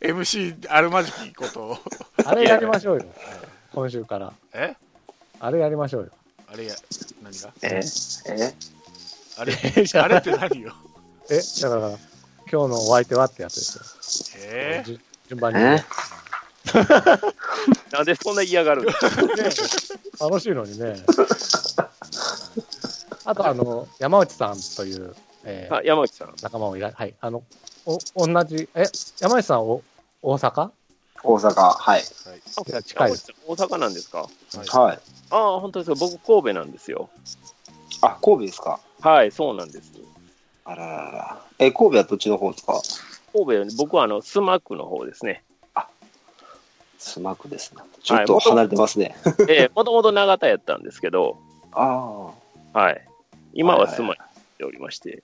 [0.00, 1.60] MC あるまじきこと。
[1.60, 1.78] を、
[2.24, 3.04] あれやりましょうよ。
[3.74, 4.32] 今週から。
[4.54, 4.74] え？
[5.40, 6.10] あれやりましょうよ。
[6.50, 6.74] あれや、
[7.22, 7.52] 何が？
[7.60, 7.82] え？
[8.28, 8.54] え？
[9.36, 10.08] あれ、あ。
[10.08, 10.72] れって何よ？
[11.30, 11.98] え、だから、今
[12.46, 14.42] 日のお相手はってやつですよ。
[14.46, 14.82] え？
[14.86, 14.98] じ
[15.28, 15.58] 順番に。
[15.60, 15.74] な
[18.02, 18.86] んでそんな嫌がる
[20.18, 20.96] 楽しいのにね。
[23.24, 26.34] あと、あの、山内さんという、えーあ山内さん。
[26.42, 27.14] 仲間もいら、はい。
[27.20, 27.42] あの、
[27.86, 28.84] お、同じ、え、
[29.20, 29.82] 山内さん、お、
[30.22, 30.70] 大阪？
[31.24, 32.00] 大阪、はい。
[32.00, 32.94] あ近いです。
[32.94, 34.18] 山内さん大阪なんですか？
[34.18, 34.98] はいはい。
[35.30, 35.96] ああ、本当ですか。
[35.98, 37.10] 僕、神戸なんですよ。
[38.02, 38.80] あ、神戸ですか？
[39.00, 39.92] はい、そうなんです。
[40.64, 41.46] あらららら。
[41.58, 42.80] え、神戸はどっちの方ですか？
[43.32, 45.44] 神戸はね、僕はあの、スマックの方ですね。
[46.98, 47.82] スマクですね。
[48.04, 49.16] ちょっと離れてますね。
[49.48, 51.36] ええ、もともと長田やったんですけど、
[51.72, 52.30] あ
[52.72, 53.08] はい。
[53.54, 55.22] 今はスマに行っておりまして。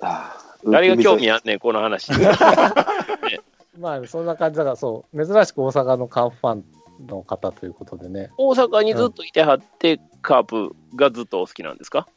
[0.00, 0.06] あ。
[0.06, 0.48] ああ。
[0.64, 2.10] 誰が興味ああんねん、この話。
[3.78, 6.64] まあ、そんな感じだから、そう、珍しく大阪のカープファン
[7.06, 8.30] の方ということでね。
[8.36, 12.08] 大阪にずっといてはって、カープがずっとお好きなんですか？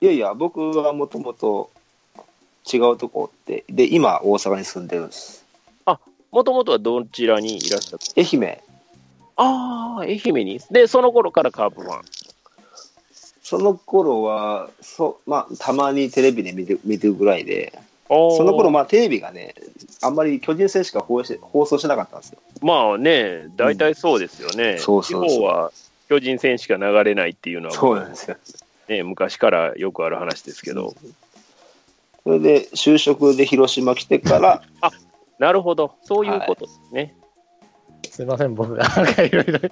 [0.00, 1.70] いやいや、僕はもともと
[2.72, 5.44] 違うとこって、で、今、大阪に住んでるんです。
[6.30, 8.06] もともとはどちらにいらっしゃった？
[8.16, 8.58] 愛媛。
[9.36, 10.60] ああ、愛媛に？
[10.70, 12.02] で、その頃からカープファン？
[13.52, 19.54] その頃は、そう、まあ、たまにテレビで見て見てるぐらいで、そその頃、まあ、テレビがね、
[20.00, 22.38] あんまり巨人戦しか放映し放送しなかったんですよ。
[22.62, 24.78] まあね、大体そうですよね。
[24.78, 25.70] そうそうそう地方は
[26.08, 28.38] 巨人戦しか流れないっていうのは、そうなんですよ。
[28.88, 30.94] ね、昔からよくある話ですけど。
[32.24, 34.62] それで、就職で広島来てから、
[35.38, 35.92] なるほど。
[36.04, 37.14] そういうことですね。
[38.08, 38.86] すいません、僕が
[39.22, 39.70] いろいろ言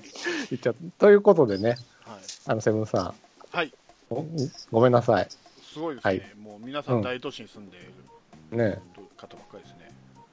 [0.56, 1.06] っちゃった。
[1.06, 1.78] ということでね、はい。
[2.44, 3.14] あの、セブンさん、
[3.52, 3.72] はい。
[4.08, 4.24] ご
[4.70, 5.28] ごめんなさい。
[5.62, 6.10] すごいですね。
[6.10, 8.82] はいもう皆さん大都市に住んでいるね
[9.16, 9.90] 方ばっかりですね。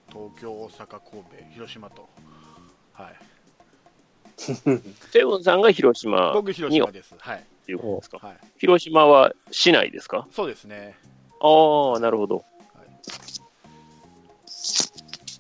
[0.10, 2.08] 東京、大阪、神戸、広島と。
[2.93, 3.15] はい。
[5.12, 7.15] セブンさんが広島僕、広に島です。
[7.17, 7.43] はい。
[7.67, 8.19] いうことですか？
[8.19, 8.38] はい。
[8.60, 10.27] 広島は市内ですか？
[10.32, 10.95] そうですね。
[11.41, 12.45] ああ、なるほど。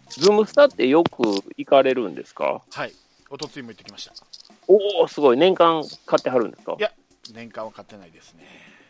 [0.09, 1.21] ズームスタってよく
[1.57, 2.63] 行かれるんですか？
[2.71, 2.93] はい。
[3.29, 4.13] おとついも行ってきました。
[4.67, 5.37] おお、すごい。
[5.37, 6.75] 年間買ってはるんですか？
[6.77, 6.91] いや
[7.33, 8.43] 年間は買ってないですね。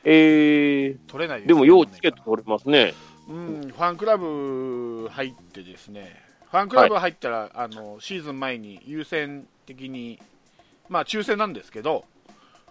[0.04, 2.94] えー、取れないです、でも、ようチケット年取れますね。
[3.28, 6.16] 間うん、ファンクラブ入ってですね、
[6.50, 10.20] ファンクラブ入ったら、あのシーズン前に優先的に、
[10.88, 12.06] まあ抽選なんですけど、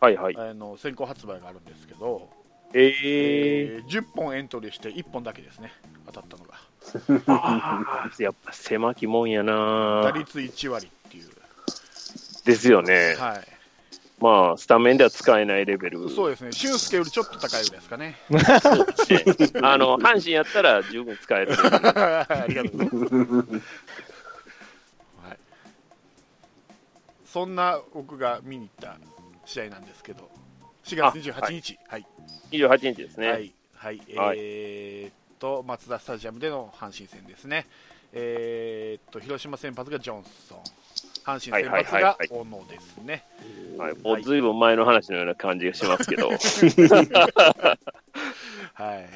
[0.01, 0.37] はいはい。
[0.37, 2.29] あの先行発売があるんですけど、
[2.73, 5.73] えー、えー10本エントリーして1本だけですね、
[6.07, 6.55] 当たったのが。
[8.19, 11.31] やっぱ狭きもんやな打率1割っていう。
[12.45, 13.17] ですよね。
[13.19, 13.56] はい。
[14.19, 16.09] まあ、スタメンでは使えないレベル。
[16.09, 18.17] そうですね、俊介よりちょっと高いぐらいですかね。
[18.31, 18.41] ね
[19.63, 21.53] あの、阪神やったら十分使える。
[21.61, 23.55] ありがとうございます。
[25.29, 25.39] はい、
[27.27, 28.99] そんな僕が見に行った
[29.45, 30.31] 試合なんですけど、
[30.85, 32.07] 4月28日、はい、
[32.53, 33.29] 28日ですね。
[33.29, 37.67] はい、はい、はいえーっと、マツダスタジアムでの阪神戦ですね。
[38.13, 40.59] えーっと、広島先発がジョンソン、
[41.27, 43.25] 阪神先発が小野ですね。
[43.77, 46.29] はい、もうずいぶん前の話のような感じがしますけど。
[46.29, 46.37] は
[48.95, 49.09] い。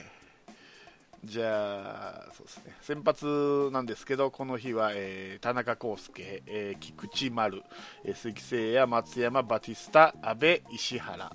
[1.24, 2.74] じゃあ、そうですね。
[2.80, 7.62] 先発なんですけど、この日は、えー田中康介、えー菊池丸、
[8.04, 11.30] えー鈴木誠也、松山、バティスタ、阿部、石原、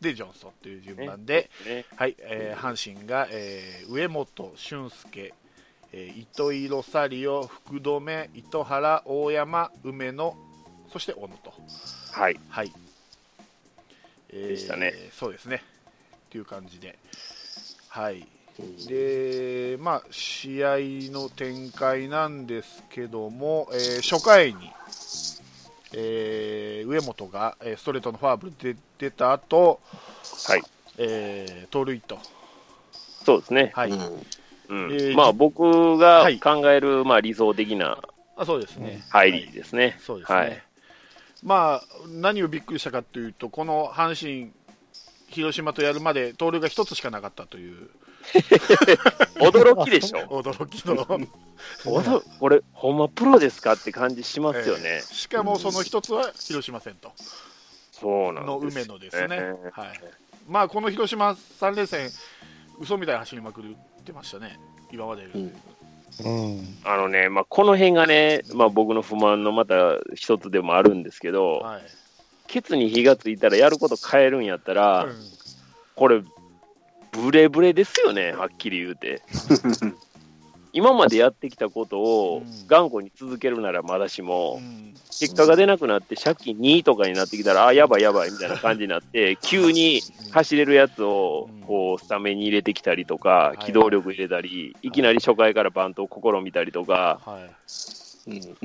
[0.00, 5.34] で、ジョンソンという順番で、ね、はい、えー阪神が、えー上本俊介、
[5.92, 10.36] えー糸井ロサリオ、福留、糸原、大山、梅野、
[10.92, 11.52] そして小野と。
[12.12, 12.38] はい。
[12.48, 12.72] はい。
[14.30, 15.62] えーでしたねそうですね。
[16.26, 16.98] っていう感じで。
[17.88, 18.26] はい。
[18.88, 20.76] で、まあ、試合
[21.12, 24.70] の展開なんですけども、えー初回に、
[25.94, 29.80] えー上本が、えーストレートのファーブルで出た後、
[30.46, 30.62] はい。
[30.98, 32.18] えー盗塁と。
[33.24, 33.72] そうですね。
[33.74, 33.90] はい。
[33.90, 34.22] うん
[34.68, 37.98] うんえーまあ、僕がはい考える、まあ、理想的な
[38.36, 39.02] あそうですね。
[39.10, 39.98] 入りですね。
[40.00, 40.38] そうですね。
[40.38, 40.62] はい
[41.42, 44.52] まあ、何をびっくりしたかというと、この阪神、
[45.28, 47.90] 広島とやるまで盗塁が一つしかなかったという
[49.38, 50.20] 驚きでしょ。
[50.42, 51.04] 驚きの、
[51.84, 54.98] 驚これ、ほんまプロですかって感じしますよねえ。
[54.98, 57.12] ーしかもその一つは広島戦と
[57.92, 59.36] そうなんの梅野ですね、ね
[59.72, 60.00] はい
[60.46, 62.10] まあこの広島3連戦、
[62.80, 63.64] 嘘みたいに走りまくっ
[64.04, 64.58] てましたね、
[64.92, 65.24] 今まで。
[65.24, 65.52] うん
[66.24, 66.76] うん。
[66.84, 71.82] あのね、まあ、この辺がね、まあ、僕の不満のまた一つでもあるんですけど、はい。
[72.46, 75.14] ケツに火がついたらやること変えるんやったら、うん
[75.94, 76.22] これ、
[77.10, 79.20] ブレブレですよね、はっきり言うて。
[80.72, 90.00] 今までやってきたことをうん頑固に続けるならまだしも、うん結果が出なくなって借金2とかになってきたら、あ、やばいやばいみたいな感じになって、 急に
[90.30, 97.20] 走れるやつをうんこうスタメンに入れてきたりとかい、機動力入れたり、いきなり初回からバントを試みたりとか、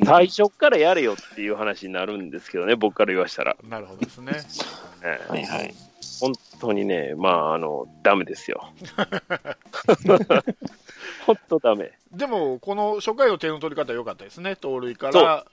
[0.05, 3.55] 最初からやれよっていう話になるんですけどね、僕から言わしたら。
[3.67, 4.33] なるほどですね。
[5.01, 5.73] ねはいはい。
[6.19, 8.69] 本当にね、まあ、あの、ダメですよ。
[11.25, 11.91] 本当ダメ。
[12.11, 14.55] でも、この初回の点の取り方良かったですね。
[14.55, 15.45] 盗塁から、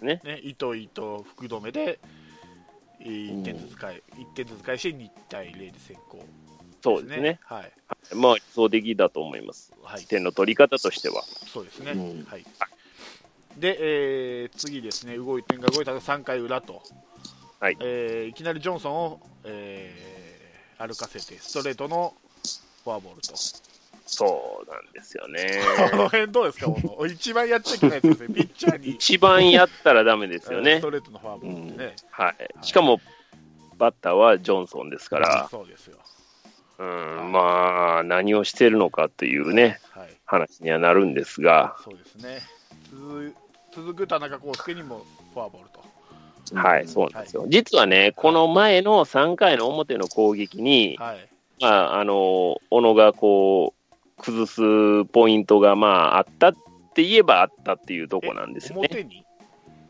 [0.00, 0.20] ね。
[0.24, 1.98] ね、糸糸福留で、
[3.00, 6.24] 1点ずつ返、一点ずつ返し、2対0で先行、
[6.82, 7.40] そうですね。。
[7.44, 7.72] はい。
[8.14, 9.72] まあ、理想的だと思います。
[9.82, 10.04] はい。
[10.04, 11.22] 点の取り方としては。
[11.52, 11.92] そうですね。
[11.92, 12.44] うんはい。
[13.56, 16.82] で、えー次ですね、動い点が動いたら3回裏と、
[17.58, 22.14] はいえーいきなりジョンソンを、えー歩かせて、ストレートの
[22.84, 23.34] フォアボールと。
[24.06, 25.60] そうなんですよね。
[25.90, 28.90] この辺どうですか、この一番やっちゃいけないですね、ピッチャーに。
[28.90, 30.82] 一番やったらダメですよねス。
[30.82, 31.96] トレートのフォアボールってね。
[32.10, 32.34] はい。
[32.62, 33.00] しかも、
[33.76, 35.98] バッターはジョンソンですから、そうですよ。
[36.78, 40.08] うん、まあ、何をしてるのかというね、はい。
[40.24, 42.40] 話にはなるんですが、そうですね。
[42.90, 43.34] 続
[43.74, 45.84] 続く田中康介にもフォアボールと。
[46.54, 47.46] はい、そうなんですよ。
[47.48, 51.28] 実はね、この前の3回の表の攻撃に、はい。
[51.60, 53.85] まあ、あの、小野がこう、
[54.18, 56.54] 崩すポイントがまああったっ
[56.94, 58.88] て言えばあったっていうとこなんですよね。
[58.90, 59.24] 表に？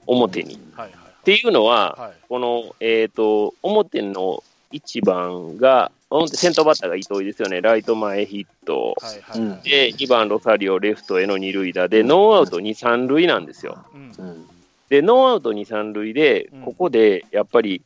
[0.06, 0.54] 表に。
[0.54, 2.12] っはいはいていうのは、はい。
[2.28, 7.60] この、えっ、と、表の1番が、表先頭バッターが糸井ですよね。
[7.60, 8.94] ライト前ヒット。
[9.02, 9.68] はいはいはい。
[9.68, 13.84] で、2番ロサリオレフトへの二塁打で、ノーアウト2、3塁なんですよ。
[13.92, 14.46] うんうん
[14.88, 17.82] で、ノーアウト2、3塁でうん、ここでやっぱり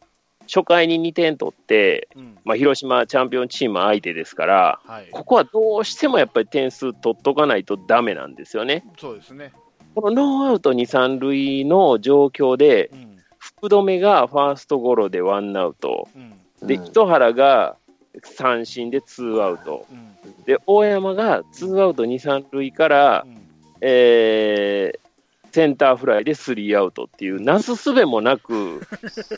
[0.52, 2.38] 初回に2点取って、うん。
[2.44, 5.08] まあ、広島チャンピオンチーム相手ですから、はい。
[5.12, 8.84] ここはどうしてもやっぱり点数取っとかないとダメなんですよね。
[8.98, 9.52] そうですね。
[9.94, 13.16] このノーアウト2、3塁の状況でう、ん。
[13.38, 16.66] 福留がファーストゴロでワンアウト、うん。
[16.66, 17.76] で、うん糸原が
[18.24, 20.44] 三振でツーアウト、うん。
[20.46, 23.38] で、大山がツーアウト2、3塁から、うん
[23.82, 25.10] えー
[25.52, 28.82] センターフライでスリーアウトっていう、なすすべもなく、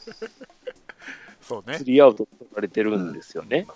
[1.43, 1.85] そうねス。
[1.85, 3.67] リーアウト取られてるんですよね。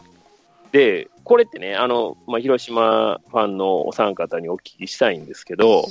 [0.72, 5.90] で、これってね、あの、まあ、広島ファンのお三方にお聞きしたいんですけど、はい。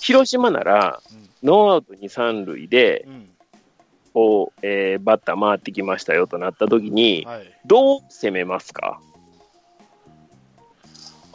[0.00, 1.00] 広島なら、
[1.42, 3.28] ノーアウト2、3塁で、うん。
[4.14, 7.52] こう、えーバッター回ってきましたよとなった時に、はい。
[7.66, 9.00] どう攻めますか？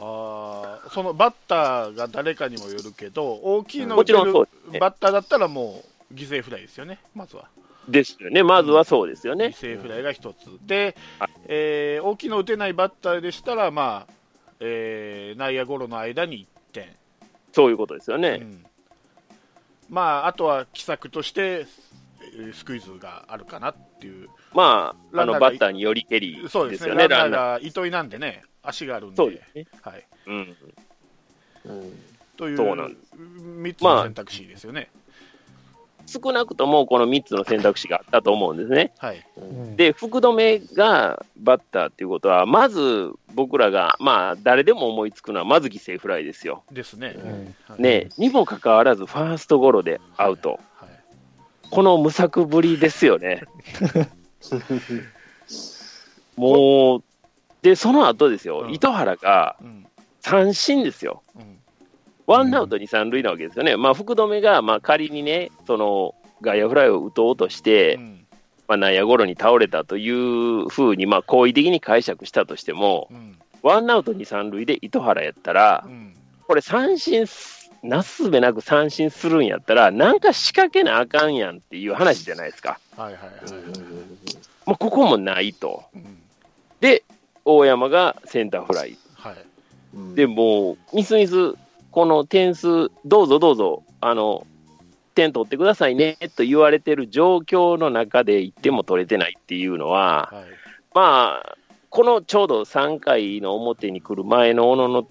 [0.03, 7.49] ああ、そのバッターが誰かにもよるけど、大きいのもちろん打てるそうですねバッターだったらもう犠牲フライですよね、まずは。
[7.87, 8.43] ですよね。
[8.43, 9.47] まずはそうですよね。
[9.47, 10.59] 犠牲フライが一つ。
[10.65, 14.13] ではい、えー大きいの打てないバッターでしたら、まあ、
[14.59, 16.95] えー内野ゴロの間に1点。
[17.51, 18.39] そういうことですよね。
[18.41, 18.65] うん
[19.89, 21.65] まあ、あとは奇策として、
[22.37, 24.29] えースクイズがあるかなっていう。
[24.53, 27.41] まあ、あの、バッターによりけりそうですね、ラランナー。
[27.53, 29.15] が糸井なんでね、足があるんで。
[29.17, 29.67] そうですね。
[29.81, 30.07] はい。
[30.27, 30.57] うん。
[31.65, 31.99] うん
[32.37, 34.89] という、そうなんで3つの選択肢ですよね。
[36.11, 38.91] 少なくともこの3つの選択肢があったと思うんですね。
[38.97, 39.25] はい。
[39.37, 46.63] うんで、福留がバッターっていうことは、まず僕らが、まあ、誰でも思いつくのは、まず犠牲フライですよ。
[46.71, 47.15] ですね。
[47.17, 50.59] うんはいね、にもかかわらず、ファーストゴロでアウト。
[50.75, 50.89] はい。
[51.69, 53.43] この無策ぶりですよね。
[56.35, 57.03] もう、
[57.61, 59.87] で、その後ですよ、うん糸原がうん。
[60.19, 61.23] 三振ですよ。
[61.35, 61.60] うん。
[62.27, 63.77] ワンアウトに三塁なわけですよね。
[63.77, 68.25] まあ、福留が、まあ、仮にね、その、外野フライを打とうとして、うん。
[68.67, 73.37] まあ、内野ゴロに倒れたというふうに、まあ、好意的に解釈したとしても、うん。
[73.61, 76.15] ワンアウトに三塁で糸原やったらう、ん。
[76.47, 82.79] これ三振す、なすすべなく三振するんやったら、なんか仕掛けなあかんやんっていう話じゃないですか。
[82.97, 83.31] はいはいはい。
[84.65, 85.83] まあ、ここもないと。
[85.93, 86.17] うん。
[86.79, 87.03] で、
[87.45, 88.97] 大山がセンターフライ。
[89.15, 89.35] はい。
[89.95, 91.55] うんで、もう、みすみす、
[91.91, 94.47] この点数、どうぞどうぞ、あの、
[95.13, 100.43] 点取ってくださいねと言われてる状況の中で1点も取れてないっていうのは、はい。
[100.93, 101.57] まあ、
[101.89, 105.07] このちょうど3回の表に来る前の小野の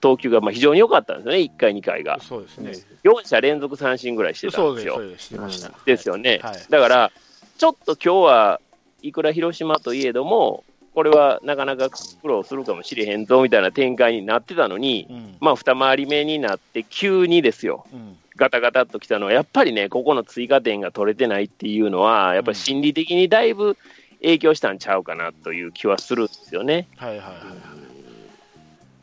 [0.00, 2.18] 投球がまあ非常に良かったんですよね、1回、2回が。
[2.20, 2.72] そうですね。
[3.04, 4.94] 4者連続三振ぐらいしてたんですよ。
[4.94, 5.70] そうです、してました。
[5.84, 6.40] ですよね。
[6.42, 6.56] はい。
[6.70, 7.12] だから、
[7.58, 8.60] ちょっと今日は
[9.02, 10.64] いくら広島といえども、
[10.96, 15.36] これはなかなか苦労するかもしれへんぞみたいな展開になってたのに、うん。
[15.40, 18.16] まあ、二回り目になって、急にですよ、うん。
[18.34, 23.76] ガタガタっときたのは、やっぱりね、ここの追加点が取れてないっていうのは、やっぱり心理的にだいぶ
[24.22, 26.88] 影響したんちゃうかなという気はするんですよね。
[26.96, 27.42] はいはいはいはい。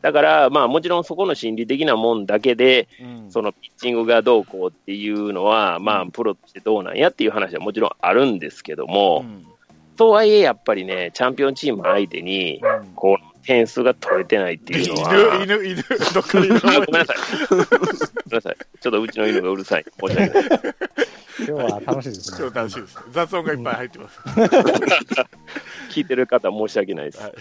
[0.02, 3.30] だから、まあ、もちろんそこの心理的なもんだけで、うん。
[3.30, 9.46] そのピッチングがどうこうっていうのは、まあ、プロとしてどうなんやっていう話はもちろんあるんですけども、うん。
[9.96, 15.82] とはいえ、やっぱりね、チャンピオンチーム相手に、うんこう、点数が取れてないっていうのは、犬、犬、犬、
[16.14, 17.16] どっかで犬あごめんなさい。
[17.50, 17.66] ごめん
[18.30, 18.56] なさい。
[18.80, 19.84] ちょっとうちの犬がうるさい。
[19.84, 20.44] 申し訳ない。
[21.38, 22.52] 今日は楽しいですねちょっ。
[22.52, 22.98] と楽しいです。
[23.10, 24.20] 雑音がいっぱい入ってます。
[25.90, 27.22] 聞いてる方申し訳ないです。
[27.22, 27.32] はい。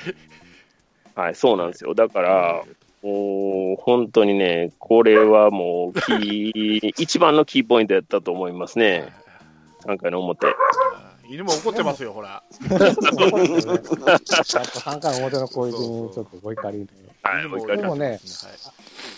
[1.15, 1.93] はい、そうなんですよ。
[1.93, 2.63] だから、
[3.03, 9.13] もう本当にね、これはもうキー、一番のキーポイントやったと思いますね。
[9.85, 10.47] 3回の表。
[11.27, 12.43] 犬も怒ってますよ、ほら。
[12.51, 16.91] そうですよねやっぱ3回表の攻撃にちょっとご怒りで。
[17.23, 18.19] はい、犬もお怒りでもね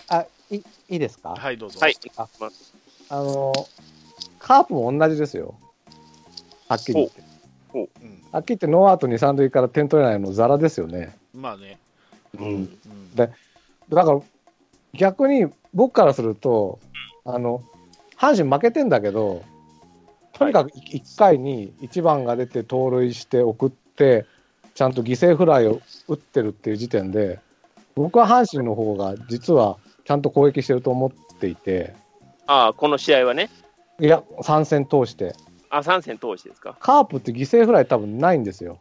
[0.10, 1.80] あ、いいいですか、はい、はい、どうぞ。
[1.80, 1.96] はい。
[3.10, 3.54] あの、
[4.40, 5.56] カープも同じですよ。
[6.68, 7.24] はっきり言って。
[7.74, 8.24] うん。
[8.32, 11.16] はっきり言ってノーアウト2、3塁から点取れないのザラですよね。
[11.34, 11.80] まあね。
[12.40, 12.46] うん。
[12.46, 13.16] うん。
[13.16, 13.32] で
[13.90, 14.22] だから
[14.94, 16.80] 逆に僕からすると、
[17.26, 17.64] あの、
[18.18, 19.44] 阪神負けてんだけど、
[20.38, 24.26] とにかく1回に1番が出て盗塁して送って、
[24.74, 27.40] ちゃんと犠牲フライを打ってるっていう時点で、
[27.96, 31.96] 僕は阪神の方が実はちゃんと攻撃してると思っていて、
[32.48, 33.50] ああ、この試合はね、
[34.00, 35.34] いや、3戦通して、
[35.70, 36.76] あ、3戦通してですか。
[36.82, 38.80] カープって犠牲フライ多分ないんですよ、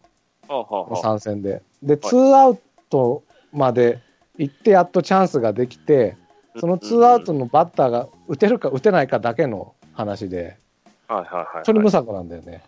[0.49, 1.63] はあ、はあはあ、3戦で。
[1.85, 2.59] で、ツーアウ
[2.91, 4.01] トまで
[4.39, 6.17] 行ってやっとチャンスができて、
[6.59, 10.59] そのツーアウトのバッターが打てるか打てないかだけの話で、
[11.09, 12.63] はいはいはい、それ無策なんだよね。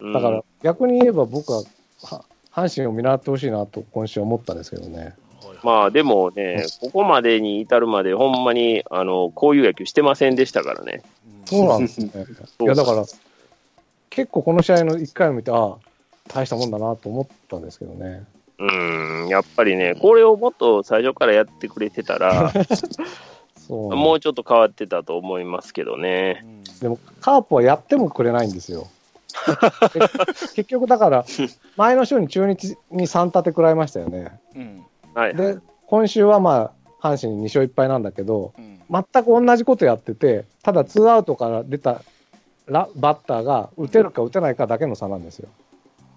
[0.00, 1.62] うんだから逆に言えば僕は
[2.02, 5.14] は阪神を見習ってほしいなと今週思ったんですけどね。
[5.62, 11.02] まあでもね、ここまでに至るまで、ほんまにあのこういう野球してませんでしたからね。
[11.44, 12.10] そうなんですね。
[12.60, 13.04] いやだから
[14.10, 15.76] 結構この試合の1回を見て、ああ、
[16.28, 18.24] 大したもんだなと思ったんですけどね。
[18.58, 18.64] う
[19.26, 22.52] ん、やっぱりね、これをもっと最初からやってくれてたら、
[23.66, 26.44] そうもうちょっと変わってたと思いますけどね。
[26.44, 28.88] うんでもカープはやってもくれないんですよ。
[30.54, 31.24] 結局だから、
[31.76, 34.40] 前の週に中日に3立て食らいましたよね。
[34.54, 34.86] うん。
[35.14, 35.34] はい。
[35.34, 38.80] で、今週はまあ、阪神2勝1敗なんだけど、うん。
[38.90, 42.02] 全く同じことやってて、ただツーアウトから出た
[42.66, 45.48] ラバッターが打てるか打てないかだけの差なんですよ、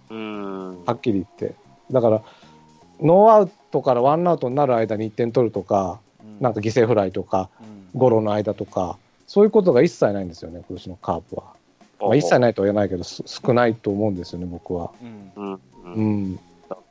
[0.09, 0.85] うん。
[0.85, 1.55] はっきり言って。
[1.91, 2.21] だから、
[3.01, 5.99] ノーアウトからワンアウトになる間に1点取るとか、
[6.39, 11.43] なんか犠牲フライとか、うんゴロの間とか、そういうことが一切ないんですよね、今年のカープは。
[11.99, 14.91] まあ、一切ないとは言えないけど、す少ないと思うんですよね、僕は。
[15.35, 15.59] うん。
[15.85, 16.39] うん。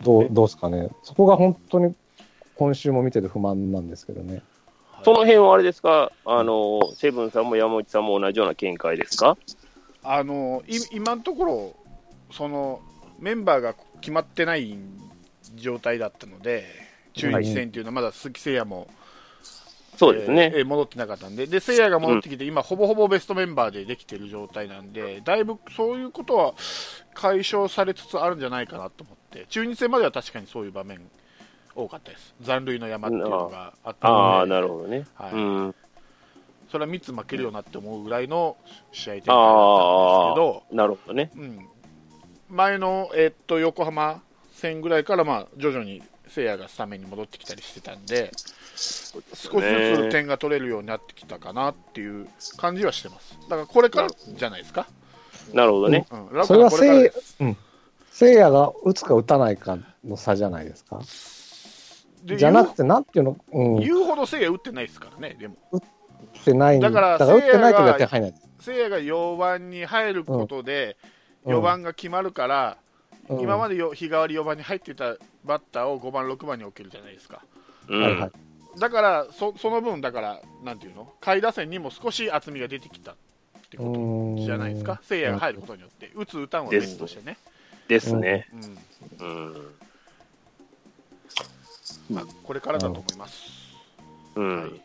[0.02, 1.94] どうどうですかね、そこが本当に
[2.56, 4.42] 今週も見てて不満なんですけどね。
[5.04, 9.38] その辺はあれですか、あの、セブンさんも山内さんも同じような見解ですか？
[10.02, 11.76] あのい今のところ、
[12.32, 12.80] その
[13.20, 14.76] メンバーが決まってない
[15.54, 16.64] 状態だったので、
[17.14, 18.88] 中日戦っていうのはまだ鈴木誠也も、
[19.98, 20.52] そうですね。
[20.54, 26.54] えー戻ってなかったんで、で誠也が戻ってきて、今、ほぼほぼベストメンバーでできてる状態なんで、だいぶそういうことは
[27.14, 31.00] 解消されつつあるんじゃないかなと思って、中日戦までは確かにそういう場面
[31.74, 35.04] 多かったです、残塁の山っていうのがあったああ、ので、なるほどね。
[35.16, 35.32] はい。
[35.32, 35.74] うん。
[36.70, 38.56] それは3つ負けるよなって思うぐらいの
[38.92, 41.30] 試合展開だったんですけど、なるほどね。
[41.34, 41.68] うん、
[42.50, 44.22] 前の、えーっと横浜
[44.52, 48.32] 戦ぐらいから、まあ、徐々に聖夜がスタメンに戻ってきたりしてたんで、
[48.78, 53.36] 少しずつ点が取れるようになってきたかなっていう感じはしてます。
[53.48, 54.86] だからこれからじゃないですか。
[55.52, 56.06] なるほどね。
[56.10, 57.10] うん、ラそれはせい
[57.40, 57.56] うん、
[58.10, 61.00] せいやが打つか打たないかの差じゃないですか。
[62.24, 65.56] でじゃなくて、なんていうの、うん、打っ言うほど聖夜打ってないですからね、でも。
[66.44, 68.40] てないんだからだから打ってないとせいやがやって入らない。
[68.60, 72.76] 聖夜が4番に入ることで、うん4番が決まるから、
[73.30, 77.42] うん今までよ日替わり4番に入ってたバッターを5番、6番に置けるじゃないですか。
[77.86, 78.02] うん。
[78.02, 78.30] はいはい。
[78.78, 83.14] だからそ、その分、だから、なんていうの、下位打線にも少し厚みが出てきたっ
[83.70, 87.36] てことじゃないですか、聖夜が入ることによって、打つ、打たんは別としてね。
[87.88, 88.48] ですね。
[89.20, 89.74] うんうん。
[92.10, 93.42] まあ、これからだと思います。
[94.36, 94.80] うん。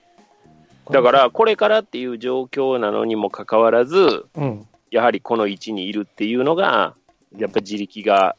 [0.91, 4.67] だから、これからっていう状況なのにもかかわらず、うん。
[4.91, 6.95] やはりこの位置にいるっていうのが、
[7.37, 8.35] やっぱ自力が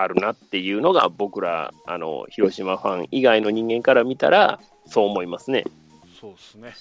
[0.00, 5.64] あるなっていうのが、僕ら、あの、広島ファン以外の人間から見たら、そう思いますね。
[6.20, 6.74] そうですね。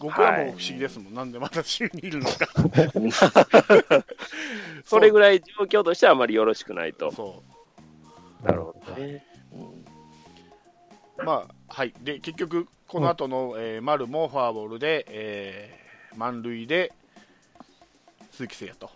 [0.00, 2.48] 僕らも不思議ですもん、なんでまた週にいるのか。
[4.84, 7.12] それぐらい状況としてはあまりよろしくないと。
[7.12, 7.42] そ
[8.42, 9.24] なるほどね。
[9.52, 11.94] うんまあ、はい。
[12.00, 16.92] で、結局、この後の、えー丸もフォアボールで、えー満塁で、
[18.32, 18.88] 鈴木誠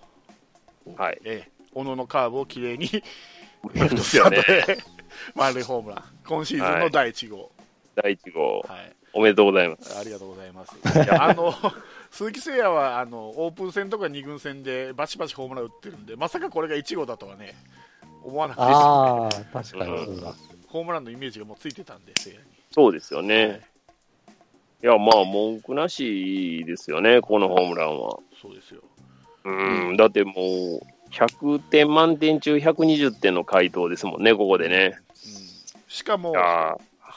[0.85, 1.21] 也と、はい。
[1.25, 3.03] えー小野のカーブをきれいに、で
[3.75, 4.79] レフトスタンドで、
[5.35, 6.05] 満塁ホームラン。
[6.27, 7.51] 今シーズンの第1号。
[7.95, 8.97] 第1号、はい。
[9.13, 9.99] おめでとうございます。
[9.99, 10.77] ありがとうございます。
[10.77, 11.53] いやあの、
[12.11, 17.55] 鈴木誠也は、あの、オープン戦とか2軍戦でバチバチホームラン打ってるんで、まさかこれが1号だとはね、
[18.23, 20.35] 思わなくて、ああ、確かにそうだ。
[20.69, 22.45] ホームランのイメージがもうついてたんで、誠也に。
[22.71, 23.63] そうですよね。
[24.83, 28.19] いや、まあ、文句なしですよね、このホームランは。
[28.41, 28.83] そうですよ。
[29.45, 34.99] うん、だってもう、100点満点中120点の回答ですもんね、ここでね。
[35.09, 36.35] うん、しかも、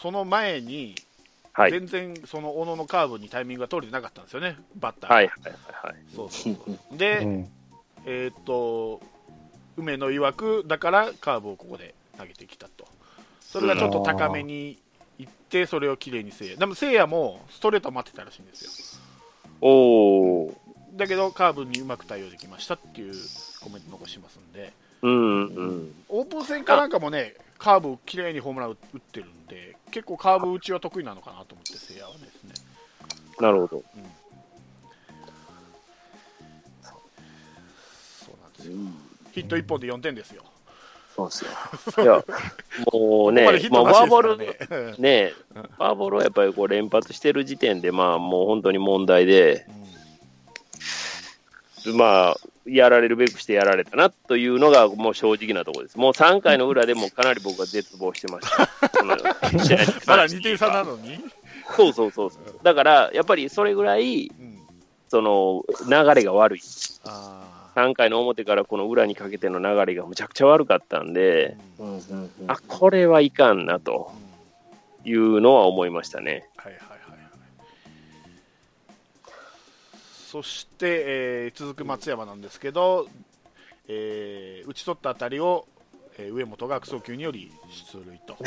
[0.02, 0.96] その前に、
[1.54, 1.72] はい。
[1.72, 5.16] 全然その小野のカーブにタイミングが取れてなかったんですよね、バッターが。
[5.16, 5.96] はい、はい、はい。
[6.16, 7.50] そうそうそううで、ん。
[8.06, 9.02] えーっと、
[9.78, 12.88] 梅野曰く、だからカーブをここで投げてきたと。
[13.42, 14.78] それがちょっと高めに
[15.20, 16.56] 行って、それをきれいにせいや。
[16.56, 19.02] でも、せいやもストレート待ってたらしいんですよ。
[19.62, 20.56] おー。
[20.94, 23.14] だけど、カーブにうまく対応できましたっていう
[23.62, 25.96] コメント残しますんで、うん、うん。
[26.10, 32.54] オープン戦かなんかもね、カーブきれいにホームラン打ってるんで、結構カーブ打ちは得意なのかなと思って、せいやはですね。
[33.39, 33.78] なるほど。
[33.78, 33.84] うん
[38.20, 38.76] そうなんですよ。
[39.32, 40.44] ヒット1本で4点ですよ。
[41.16, 41.46] そうです
[42.00, 42.04] よ。
[42.04, 42.24] いや、
[42.94, 44.96] もうね、ここまあ、トなしフォアボール、ね。
[44.98, 49.66] ね、うんフォアボールはやっぱりこう連発してる時点で、まあ、もう本当に問題で、
[51.94, 55.98] まあ、やられるべくしてやられたなというのが、もう正直なところです。
[55.98, 58.70] もう3回の裏でもかなり僕は絶望してました。
[59.04, 61.20] まだ関して2点差なのに、
[61.76, 62.32] そうそうそう。
[62.64, 64.60] だから、やっぱりそれぐらい、うん、
[65.10, 66.62] その、流れが悪い。
[67.06, 71.56] あ3回の表からこの裏にかけての流れがむちゃくちゃ悪かったんで、
[72.48, 74.32] あ、これはいかんなとうん
[75.04, 76.48] いうのは思いましたね。
[76.58, 76.91] はいはい
[80.32, 83.10] そして、えー続く松山なんですけど、
[83.90, 85.68] えー打ち取った当たりを、
[86.18, 87.52] えー上本が悪送球により
[87.92, 88.38] 出塁と。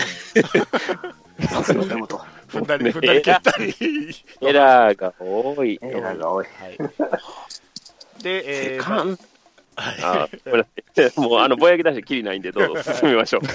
[1.46, 2.06] さすが根本。
[2.48, 3.74] 踏んだり、踏んだり蹴ったり。
[4.40, 5.78] エラーが多い。
[5.82, 6.46] エラーが多い。
[6.46, 6.78] はい。
[8.22, 9.18] で、えーかん
[9.76, 10.26] はいあ。
[11.20, 13.42] もう、あの、ぼやき出してきりないんで、どうぞ進みましょう。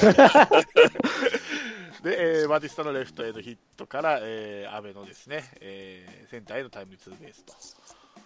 [2.04, 7.54] で、えーバティスタのレフトへのヒットから、えー、阿部のですね、えーセンターへのタイムリーツーベースと。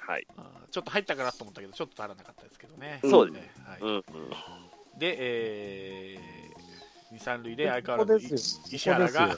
[0.05, 0.27] はい。
[0.71, 2.99] ちょっと入ったかなと思ったけど、ちょっと足らなかったですけどね。
[3.03, 3.51] そうですね。
[3.65, 4.03] はいうん、うん。
[4.99, 8.35] で、えー、2、3塁で相変わらず
[8.71, 9.37] 石原が、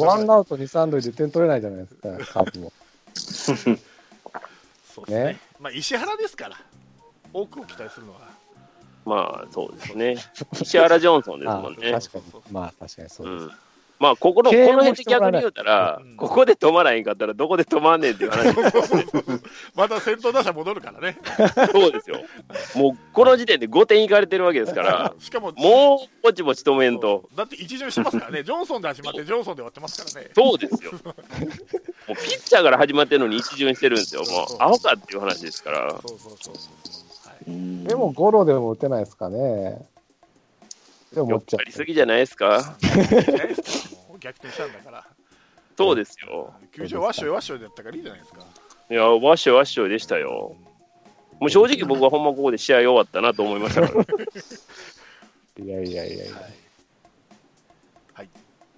[0.00, 2.72] ワンアウト2、3塁で点取れないじゃないですか、 カープも。
[3.14, 6.60] そうですねねまあ、石原ですから、
[7.32, 8.28] 多くを期待するのは、
[9.04, 10.16] まあ、そうですね。
[10.60, 11.92] 石原ジョンソンですあもんね。
[11.92, 12.24] 確かに。
[12.52, 13.44] まあ、確かにそうです。
[13.44, 13.52] うん。
[14.04, 18.54] まあ、ここの、この辺で逆に言うたらうん、ここで止まらへんかったら、どこで止まんねんっていう話。
[19.74, 21.18] また先頭打者戻るからね、
[21.72, 22.20] そうですよ。
[22.74, 27.30] もう、この時点で5点いかれてるわけですから、 しかも、もう、ぼちぼち止めんと。
[27.34, 30.30] だって一巡してますからね、ジョンソンで始まって、ジョンソンで終わってますからね。
[30.34, 30.92] そうですよ。
[30.92, 34.20] もうピッチャーから始まってるのに一巡してるんですよ。
[34.20, 35.90] もう、アホかっていう話ですから。
[35.92, 36.54] そうそうそうそう。
[37.26, 39.86] はいうんでも、ゴロでも打てないですかね。
[41.14, 42.76] でも、持っちゃかりすぎじゃないですか？
[44.24, 45.06] 逆転したんだから、
[45.76, 46.54] そうですよ。
[46.72, 48.40] 球場ワッショイワッショイだったからいいじゃないですか。
[48.90, 50.56] いや、ワッショイワッショイでしたよ。
[51.40, 54.04] もう正直僕はほんまここで試合終わったなと思いましたから。
[55.64, 56.34] いやいやいやいや。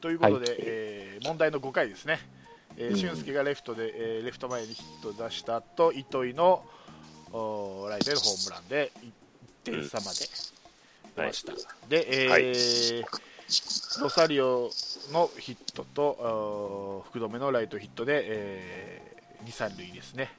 [0.00, 2.20] ということで、はいえー問題の5回ですね、
[2.76, 6.64] えーうん俊介がレフトで、えーレフト前にヒット出した後糸井の
[7.32, 8.92] おーライトへのホームランで
[9.64, 10.18] 1点差まで
[11.16, 11.52] 出ました。
[11.88, 13.04] で、えー
[14.00, 14.70] ロサリオ
[15.12, 20.30] のヒットと福留のライトヒットで、え2、3塁ですね。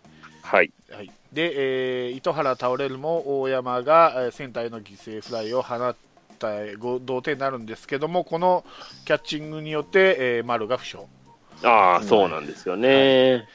[0.43, 0.72] はい。
[0.91, 5.95] はい、で、えー糸原倒れるも大山がえーセンターへの犠牲フライを放っ
[6.39, 8.64] たご同点になるんですけどもこの
[9.05, 10.99] キャッチングによって、えー丸が負傷
[11.64, 13.47] ああ、そうなんですよね。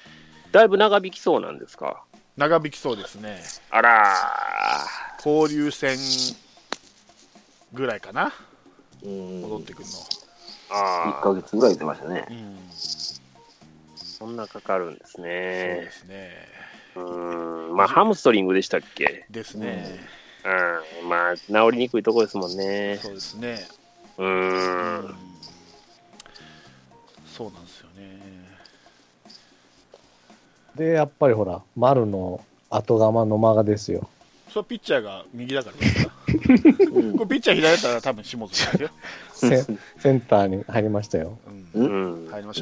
[0.51, 2.03] だいぶ長引きそうなんですか？
[2.37, 4.17] 長引きそうですねあら
[5.25, 5.99] 交流戦
[7.75, 8.31] ぐらいかなうん
[9.05, 10.05] 戻ってくるの、1
[10.71, 12.27] ああ、ヶ月ぐらい言ってましたね。
[12.31, 12.59] うん
[13.97, 15.31] そんなかかるんですそうね
[15.81, 15.91] で。
[15.91, 16.47] すね
[16.95, 17.77] うーん。
[17.77, 19.27] まあ、ハムストリングでしたっけ？
[19.31, 19.99] ですね、
[21.01, 21.09] うん。
[21.09, 21.43] まあ、治
[21.73, 22.99] りにくいとこですもんね。
[23.03, 23.67] そうですね、
[24.19, 24.25] うー。
[24.25, 25.15] うんん
[27.27, 28.21] そうなんですよね
[30.77, 32.41] で、やっぱりほら、丸の
[32.71, 34.09] 後釜の間がですよ。
[34.49, 36.12] それはピッチャーが右だからですかうん
[37.17, 38.91] これピッチャー左だったら多分下津ですよ。
[39.35, 39.67] セ
[39.99, 41.39] センターに入りましたよ。
[41.75, 42.29] うん。
[42.31, 42.51] 入りまし